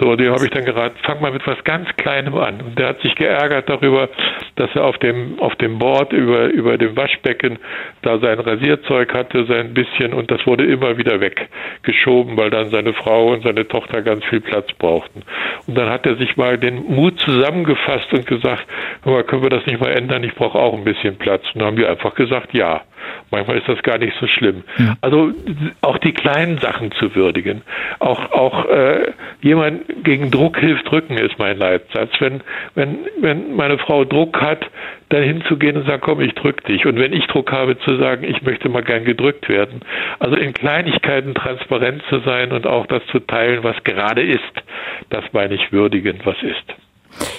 So, 0.00 0.14
dem 0.14 0.32
habe 0.32 0.44
ich 0.44 0.50
dann 0.50 0.64
geraten, 0.64 0.96
fang 1.02 1.20
mal 1.20 1.32
mit 1.32 1.44
was 1.46 1.62
ganz 1.64 1.88
Kleinem 1.96 2.36
an. 2.36 2.60
Und 2.60 2.78
der 2.78 2.88
hat 2.90 3.00
sich 3.02 3.14
geärgert 3.16 3.68
darüber, 3.68 4.08
dass 4.54 4.70
er 4.74 4.84
auf 4.84 4.96
dem, 4.98 5.40
auf 5.40 5.56
dem 5.56 5.78
Board 5.78 6.12
über, 6.12 6.46
über 6.46 6.78
dem 6.78 6.96
Waschbecken 6.96 7.58
da 8.02 8.18
sein 8.18 8.38
Rasierzeug 8.38 9.12
hatte, 9.12 9.44
sein 9.46 9.74
bisschen, 9.74 10.14
und 10.14 10.30
das 10.30 10.46
wurde 10.46 10.64
immer 10.64 10.96
wieder 10.98 11.20
weggeschoben, 11.20 12.36
weil 12.36 12.50
dann 12.50 12.70
seine 12.70 12.92
Frau 12.92 13.32
und 13.32 13.42
seine 13.42 13.66
Tochter 13.66 14.02
ganz 14.02 14.24
viel 14.26 14.40
Platz 14.40 14.72
brauchten. 14.78 15.22
Und 15.66 15.76
dann 15.76 15.90
hat 15.90 16.06
er 16.06 16.14
sich 16.16 16.36
mal 16.36 16.58
den 16.58 16.76
Mut 16.86 17.18
zusammengefasst 17.18 18.12
und 18.12 18.26
gesagt, 18.26 18.66
hör 19.02 19.12
mal, 19.12 19.24
können 19.32 19.44
wir 19.44 19.48
das 19.48 19.64
nicht 19.64 19.80
mal 19.80 19.90
ändern? 19.90 20.22
Ich 20.24 20.34
brauche 20.34 20.58
auch 20.58 20.74
ein 20.74 20.84
bisschen 20.84 21.16
Platz. 21.16 21.42
Und 21.54 21.60
dann 21.60 21.68
haben 21.68 21.76
wir 21.78 21.88
einfach 21.88 22.14
gesagt, 22.14 22.52
ja. 22.52 22.82
Manchmal 23.30 23.56
ist 23.56 23.66
das 23.66 23.82
gar 23.82 23.96
nicht 23.96 24.12
so 24.20 24.26
schlimm. 24.26 24.62
Ja. 24.76 24.94
Also 25.00 25.32
auch 25.80 25.96
die 25.96 26.12
kleinen 26.12 26.58
Sachen 26.58 26.92
zu 26.92 27.14
würdigen. 27.14 27.62
Auch 27.98 28.30
auch 28.30 28.66
äh, 28.66 29.12
jemand 29.40 30.04
gegen 30.04 30.30
Druck 30.30 30.58
hilft 30.58 30.90
drücken 30.90 31.16
ist 31.16 31.38
mein 31.38 31.56
Leitsatz. 31.56 32.10
Wenn 32.20 32.42
wenn 32.74 32.98
wenn 33.20 33.56
meine 33.56 33.78
Frau 33.78 34.04
Druck 34.04 34.38
hat, 34.38 34.66
dann 35.08 35.22
hinzugehen 35.22 35.78
und 35.78 35.86
sagen, 35.86 36.02
komm, 36.04 36.20
ich 36.20 36.34
drück 36.34 36.62
dich. 36.64 36.84
Und 36.84 36.98
wenn 36.98 37.14
ich 37.14 37.26
Druck 37.26 37.50
habe, 37.52 37.78
zu 37.78 37.96
sagen, 37.96 38.24
ich 38.24 38.42
möchte 38.42 38.68
mal 38.68 38.82
gern 38.82 39.06
gedrückt 39.06 39.48
werden. 39.48 39.80
Also 40.18 40.36
in 40.36 40.52
Kleinigkeiten 40.52 41.34
transparent 41.34 42.02
zu 42.10 42.20
sein 42.20 42.52
und 42.52 42.66
auch 42.66 42.86
das 42.86 43.02
zu 43.06 43.18
teilen, 43.18 43.64
was 43.64 43.82
gerade 43.82 44.20
ist. 44.20 44.62
Das 45.08 45.24
meine 45.32 45.54
ich 45.54 45.72
würdigen, 45.72 46.20
was 46.24 46.36
ist. 46.42 46.76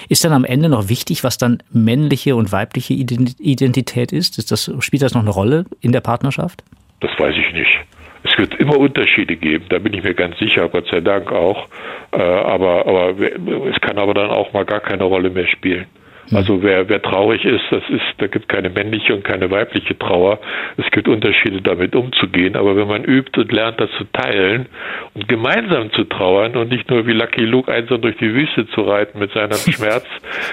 Ist 0.08 0.24
dann 0.24 0.32
am 0.32 0.44
Ende 0.44 0.68
noch 0.68 0.88
wichtig, 0.88 1.24
was 1.24 1.38
dann 1.38 1.62
männliche 1.72 2.36
und 2.36 2.52
weibliche 2.52 2.94
Identität 2.94 4.12
ist? 4.12 4.38
ist 4.38 4.50
das, 4.50 4.70
spielt 4.80 5.02
das 5.02 5.14
noch 5.14 5.22
eine 5.22 5.30
Rolle 5.30 5.64
in 5.80 5.92
der 5.92 6.00
Partnerschaft? 6.00 6.62
Das 7.00 7.10
weiß 7.18 7.34
ich 7.36 7.52
nicht. 7.54 7.80
Es 8.22 8.38
wird 8.38 8.54
immer 8.54 8.78
Unterschiede 8.78 9.36
geben, 9.36 9.66
da 9.68 9.78
bin 9.78 9.92
ich 9.92 10.02
mir 10.02 10.14
ganz 10.14 10.38
sicher, 10.38 10.68
Gott 10.68 10.86
sei 10.90 11.00
Dank 11.00 11.30
auch. 11.30 11.68
Äh, 12.12 12.22
aber, 12.22 12.86
aber 12.86 13.20
es 13.68 13.80
kann 13.80 13.98
aber 13.98 14.14
dann 14.14 14.30
auch 14.30 14.52
mal 14.52 14.64
gar 14.64 14.80
keine 14.80 15.04
Rolle 15.04 15.28
mehr 15.28 15.46
spielen. 15.46 15.86
Also 16.32 16.62
wer, 16.62 16.88
wer 16.88 17.02
traurig 17.02 17.44
ist, 17.44 17.64
das 17.70 17.82
ist, 17.90 18.02
da 18.18 18.26
gibt 18.26 18.48
keine 18.48 18.70
männliche 18.70 19.14
und 19.14 19.24
keine 19.24 19.50
weibliche 19.50 19.98
Trauer. 19.98 20.40
Es 20.76 20.90
gibt 20.90 21.08
Unterschiede, 21.08 21.60
damit 21.60 21.94
umzugehen. 21.94 22.56
Aber 22.56 22.76
wenn 22.76 22.88
man 22.88 23.04
übt 23.04 23.38
und 23.40 23.52
lernt, 23.52 23.80
das 23.80 23.90
zu 23.98 24.04
teilen 24.12 24.66
und 25.14 25.28
gemeinsam 25.28 25.92
zu 25.92 26.04
trauern 26.04 26.56
und 26.56 26.70
nicht 26.70 26.90
nur 26.90 27.06
wie 27.06 27.12
Lucky 27.12 27.44
Luke 27.44 27.72
einsam 27.72 28.00
durch 28.00 28.16
die 28.16 28.32
Wüste 28.32 28.66
zu 28.68 28.82
reiten 28.82 29.18
mit 29.18 29.32
seinem 29.32 29.52
Schmerz, 29.56 30.06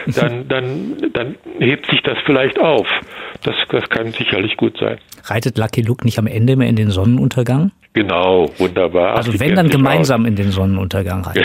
dann, 0.08 0.48
dann, 0.48 0.98
dann 1.14 1.36
hebt 1.60 1.90
sich 1.90 2.02
das 2.02 2.18
vielleicht 2.26 2.60
auf. 2.60 2.88
Das, 3.44 3.56
das 3.70 3.90
kann 3.90 4.12
sicherlich 4.12 4.58
gut 4.58 4.78
sein. 4.78 4.98
Reitet 5.26 5.58
Lucky 5.58 5.82
Luke 5.82 6.06
nicht 6.06 6.20
am 6.20 6.28
Ende 6.28 6.56
mehr 6.56 6.68
in 6.68 6.76
den 6.76 6.92
Sonnenuntergang? 6.92 7.72
Genau, 7.94 8.50
wunderbar. 8.58 9.16
Also 9.18 9.38
wenn 9.38 9.56
dann 9.56 9.70
gemeinsam 9.70 10.22
aus. 10.22 10.28
in 10.28 10.36
den 10.38 10.52
Sonnenuntergang 10.52 11.26
rein. 11.26 11.36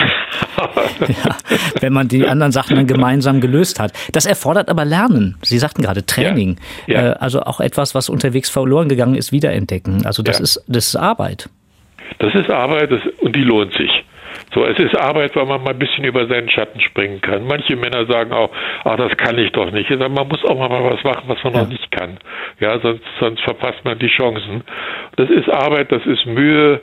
ja, 1.09 1.37
wenn 1.81 1.93
man 1.93 2.07
die 2.07 2.25
anderen 2.27 2.53
Sachen 2.53 2.77
dann 2.77 2.87
gemeinsam 2.87 3.41
gelöst 3.41 3.81
hat. 3.81 3.93
Das 4.13 4.27
erfordert 4.27 4.69
aber 4.69 4.85
Lernen. 4.85 5.37
Sie 5.43 5.59
sagten 5.59 5.83
gerade 5.83 6.07
Training. 6.07 6.57
Ja, 6.87 6.95
ja. 6.95 7.13
Äh, 7.13 7.17
also 7.19 7.43
auch 7.43 7.59
etwas, 7.59 7.97
was 7.97 8.09
unterwegs 8.09 8.49
verloren 8.49 8.89
gegangen 8.89 9.17
ist, 9.17 9.33
wiederentdecken. 9.33 10.07
Also 10.07 10.23
das 10.23 10.39
ist 10.39 10.63
das 10.69 10.87
ist 10.87 10.97
Arbeit. 10.97 11.49
Das 12.21 12.33
ist 12.35 12.49
Arbeit 12.49 12.93
das, 12.93 13.01
und 13.21 13.35
die 13.35 13.43
lohnt 13.43 13.73
sich. 13.73 13.91
So, 14.55 14.65
es 14.65 14.79
ist 14.79 14.97
Arbeit, 14.97 15.35
weil 15.37 15.47
man 15.47 15.63
mal 15.63 15.71
ein 15.71 15.79
bisschen 15.79 16.05
über 16.05 16.27
seinen 16.27 16.49
Schatten 16.49 16.81
springen 16.81 17.21
kann. 17.21 17.47
Manche 17.47 17.77
Männer 17.77 18.07
sagen 18.07 18.33
auch, 18.33 18.51
ach, 18.85 18.97
das 18.97 19.17
kann 19.17 19.37
ich 19.39 19.53
doch 19.53 19.71
nicht. 19.71 19.89
Sage, 19.89 20.09
man 20.09 20.29
muss 20.29 20.45
auch 20.45 20.57
mal 20.57 20.85
was 20.85 21.03
machen, 21.05 21.25
was 21.27 21.43
man 21.45 21.53
ja. 21.53 21.63
noch 21.63 21.69
nicht 21.69 21.91
kann. 21.91 22.19
Ja, 22.61 22.79
sonst, 22.79 23.03
sonst 23.21 23.43
verpasst 23.43 23.85
man 23.85 23.99
die 23.99 24.09
Chancen. 24.09 24.63
Das 25.17 25.29
ist 25.31 25.49
Arbeit, 25.49 25.93
das 25.93 26.05
ist 26.07 26.27
Mühe. 26.27 26.81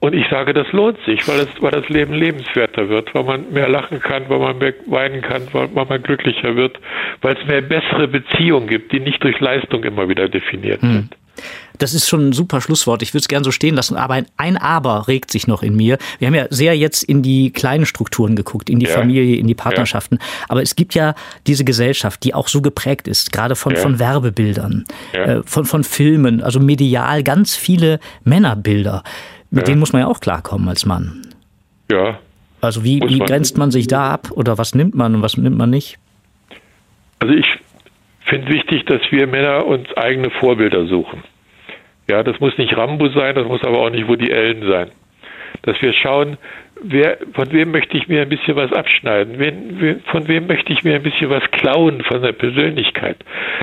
Und 0.00 0.14
ich 0.14 0.26
sage, 0.30 0.52
das 0.52 0.66
lohnt 0.72 0.98
sich, 1.06 1.28
weil, 1.28 1.38
es, 1.40 1.48
weil 1.60 1.70
das 1.70 1.88
Leben 1.88 2.12
lebenswerter 2.12 2.88
wird, 2.88 3.14
weil 3.14 3.22
man 3.22 3.52
mehr 3.52 3.68
lachen 3.68 4.00
kann, 4.00 4.28
weil 4.28 4.40
man 4.40 4.58
mehr 4.58 4.74
weinen 4.86 5.22
kann, 5.22 5.42
weil, 5.52 5.68
weil 5.74 5.86
man 5.86 6.02
glücklicher 6.02 6.56
wird, 6.56 6.76
weil 7.20 7.36
es 7.36 7.46
mehr 7.46 7.60
bessere 7.60 8.08
Beziehungen 8.08 8.66
gibt, 8.66 8.90
die 8.90 8.98
nicht 8.98 9.22
durch 9.22 9.38
Leistung 9.38 9.84
immer 9.84 10.08
wieder 10.08 10.28
definiert 10.28 10.82
hm. 10.82 10.92
sind. 10.92 11.16
Das 11.82 11.94
ist 11.94 12.08
schon 12.08 12.28
ein 12.28 12.32
super 12.32 12.60
Schlusswort. 12.60 13.02
Ich 13.02 13.12
würde 13.12 13.22
es 13.22 13.28
gerne 13.28 13.42
so 13.42 13.50
stehen 13.50 13.74
lassen, 13.74 13.96
aber 13.96 14.14
ein, 14.14 14.26
ein, 14.36 14.56
Aber 14.56 15.08
regt 15.08 15.32
sich 15.32 15.48
noch 15.48 15.64
in 15.64 15.74
mir. 15.74 15.98
Wir 16.20 16.28
haben 16.28 16.34
ja 16.36 16.46
sehr 16.48 16.76
jetzt 16.76 17.02
in 17.02 17.22
die 17.22 17.50
kleinen 17.50 17.86
Strukturen 17.86 18.36
geguckt, 18.36 18.70
in 18.70 18.78
die 18.78 18.86
ja. 18.86 18.92
Familie, 18.92 19.34
in 19.34 19.48
die 19.48 19.56
Partnerschaften. 19.56 20.18
Ja. 20.20 20.26
Aber 20.48 20.62
es 20.62 20.76
gibt 20.76 20.94
ja 20.94 21.16
diese 21.48 21.64
Gesellschaft, 21.64 22.22
die 22.22 22.34
auch 22.34 22.46
so 22.46 22.62
geprägt 22.62 23.08
ist, 23.08 23.32
gerade 23.32 23.56
von, 23.56 23.74
ja. 23.74 23.80
von 23.80 23.98
Werbebildern, 23.98 24.84
äh, 25.12 25.40
von, 25.44 25.64
von 25.64 25.82
Filmen, 25.82 26.40
also 26.40 26.60
medial 26.60 27.24
ganz 27.24 27.56
viele 27.56 27.98
Männerbilder. 28.22 29.02
Mit 29.50 29.66
denen 29.66 29.80
muss 29.80 29.92
man 29.92 30.02
ja 30.02 30.06
auch 30.06 30.20
klarkommen 30.20 30.68
als 30.68 30.86
Mann. 30.86 31.26
Ja. 31.90 32.20
Also 32.60 32.84
wie, 32.84 33.00
wie 33.00 33.18
grenzt 33.18 33.58
man 33.58 33.72
sich 33.72 33.88
da 33.88 34.12
ab 34.12 34.30
oder 34.30 34.56
was 34.56 34.76
nimmt 34.76 34.94
man 34.94 35.16
und 35.16 35.22
was 35.22 35.36
nimmt 35.36 35.58
man 35.58 35.70
nicht? 35.70 35.98
Also 37.18 37.34
ich 37.34 37.46
finde 38.20 38.52
wichtig, 38.52 38.84
dass 38.86 39.00
wir 39.10 39.26
Männer 39.26 39.66
uns 39.66 39.92
eigene 39.96 40.30
Vorbilder 40.30 40.86
suchen. 40.86 41.24
Ja, 42.12 42.22
das 42.22 42.38
muss 42.40 42.58
nicht 42.58 42.76
Rambo 42.76 43.08
sein, 43.08 43.34
das 43.34 43.46
muss 43.46 43.64
aber 43.64 43.78
auch 43.78 43.88
nicht 43.88 44.06
Woody 44.06 44.30
Allen 44.30 44.68
sein. 44.68 44.90
Dass 45.62 45.80
wir 45.80 45.94
schauen, 45.94 46.36
wer, 46.82 47.18
von 47.34 47.52
wem 47.52 47.70
möchte 47.70 47.96
ich 47.96 48.08
mir 48.08 48.22
ein 48.22 48.28
bisschen 48.28 48.56
was 48.56 48.72
abschneiden? 48.72 49.38
Wen, 49.38 50.02
von 50.06 50.28
wem 50.28 50.46
möchte 50.46 50.72
ich 50.72 50.84
mir 50.84 50.96
ein 50.96 51.02
bisschen 51.02 51.30
was 51.30 51.42
klauen 51.50 52.02
von 52.02 52.22
der 52.22 52.32
Persönlichkeit? 52.32 53.16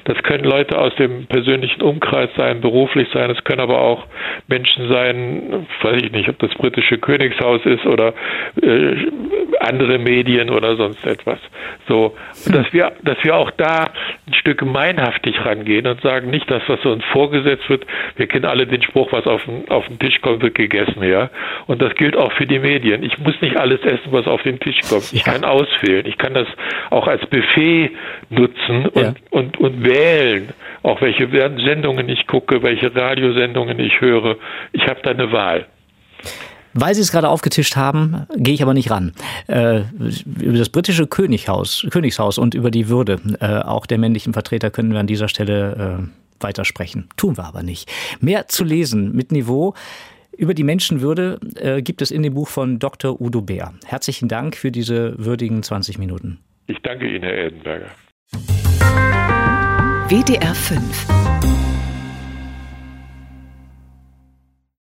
Das 0.06 0.18
können 0.24 0.44
Leute 0.44 0.78
aus 0.78 0.96
dem 0.96 1.26
persönlichen 1.28 1.82
Umkreis 1.82 2.30
sein, 2.38 2.62
beruflich 2.62 3.08
sein, 3.14 3.30
es 3.30 3.44
können 3.44 3.60
aber 3.60 3.82
auch 3.82 4.06
Menschen 4.48 4.88
sein, 4.90 5.68
weiß 5.82 6.02
ich 6.02 6.12
nicht, 6.12 6.30
ob 6.30 6.40
das 6.40 6.54
britische 6.56 6.98
Königshaus 6.98 7.66
ist 7.66 7.86
oder 7.86 8.14
äh, 8.62 8.96
andere 9.60 10.00
Medien 10.00 10.50
oder 10.50 10.76
sonst 10.76 11.06
etwas. 11.06 11.40
So, 11.88 12.16
hm. 12.46 12.54
dass 12.54 12.74
wir, 12.74 12.92
dass 13.04 13.18
wir 13.24 13.36
auch 13.36 13.52
da 13.52 13.90
ein 14.28 14.34
Stück 14.34 14.60
gemeinhaftig 14.60 15.44
rangehen 15.46 15.88
und 15.88 16.02
sagen, 16.02 16.30
nicht 16.30 16.50
das, 16.50 16.62
was 16.68 16.84
uns 16.86 17.04
vorgesetzt 17.06 17.70
wird. 17.70 17.86
Wir 18.16 18.28
kennen 18.28 18.46
alle 18.46 18.66
den 18.68 18.82
Spruch, 18.82 19.12
was 19.12 19.26
auf 19.28 19.44
den, 19.46 19.70
auf 19.70 19.88
den 19.88 20.00
Tisch 20.00 20.22
kommt, 20.22 20.42
wird 20.42 20.56
gegessen, 20.56 21.04
ja. 21.04 21.30
Und 21.68 21.82
das 21.82 21.94
gilt 21.96 22.16
auch 22.16 22.32
für 22.34 22.46
die 22.46 22.60
Medien 22.60 23.04
ich 23.12 23.18
muss 23.20 23.36
nicht 23.42 23.58
alles 23.58 23.82
essen, 23.82 24.12
was 24.12 24.26
auf 24.28 24.42
den 24.44 24.60
Tisch 24.60 24.80
kommt. 24.88 25.12
Ich 25.14 25.26
ja. 25.26 25.34
kann 25.34 25.44
auswählen. 25.44 26.06
Ich 26.06 26.18
kann 26.18 26.34
das 26.34 26.48
auch 26.90 27.08
als 27.08 27.26
Buffet 27.28 27.92
nutzen 28.30 28.86
und, 28.88 29.02
ja. 29.02 29.14
und, 29.32 29.58
und 29.60 29.84
wählen, 29.84 30.50
auch 30.84 31.02
welche 31.02 31.30
Sendungen 31.30 32.10
ich 32.10 32.28
gucke, 32.28 32.62
welche 32.64 32.94
Radiosendungen 32.96 33.80
ich 33.80 34.00
höre. 34.00 34.38
Ich 34.72 34.88
habe 34.88 35.00
da 35.04 35.12
eine 35.12 35.32
Wahl. 35.32 35.66
Weil 36.74 36.94
Sie 36.94 37.02
es 37.02 37.12
gerade 37.12 37.30
aufgetischt 37.30 37.76
haben, 37.76 38.28
gehe 38.36 38.54
ich 38.54 38.62
aber 38.62 38.74
nicht 38.74 38.92
ran. 38.92 39.14
Äh, 39.48 39.82
über 40.40 40.58
das 40.58 40.70
britische 40.70 41.08
Könighaus, 41.08 41.86
Königshaus 41.90 42.38
und 42.38 42.54
über 42.54 42.70
die 42.70 42.90
Würde 42.90 43.20
äh, 43.42 43.68
auch 43.68 43.86
der 43.86 43.98
männlichen 43.98 44.34
Vertreter 44.34 44.70
können 44.70 44.92
wir 44.92 45.00
an 45.00 45.08
dieser 45.08 45.28
Stelle 45.28 46.00
äh, 46.00 46.44
weitersprechen. 46.44 47.10
Tun 47.18 47.38
wir 47.38 47.46
aber 47.46 47.64
nicht. 47.64 47.90
Mehr 48.22 48.48
zu 48.48 48.64
lesen 48.64 49.16
mit 49.16 49.32
Niveau 49.32 49.74
über 50.38 50.54
die 50.54 50.64
Menschenwürde 50.64 51.40
äh, 51.56 51.82
gibt 51.82 52.02
es 52.02 52.12
in 52.12 52.24
dem 52.24 52.34
Buch 52.34 52.48
von 52.48 52.80
Dr. 52.80 53.20
Udo 53.20 53.42
Bär. 53.42 53.74
Herzlichen 53.86 54.30
Dank 54.30 54.56
für 54.56 54.72
diese 54.72 55.14
würdigen 55.18 55.64
20 55.64 55.98
Minuten. 55.98 56.40
Ich 56.68 56.80
danke 56.82 57.08
Ihnen, 57.08 57.24
Herr 57.24 57.34
Eldenberger. 57.34 57.90
WDR 60.10 60.56
5 60.56 61.08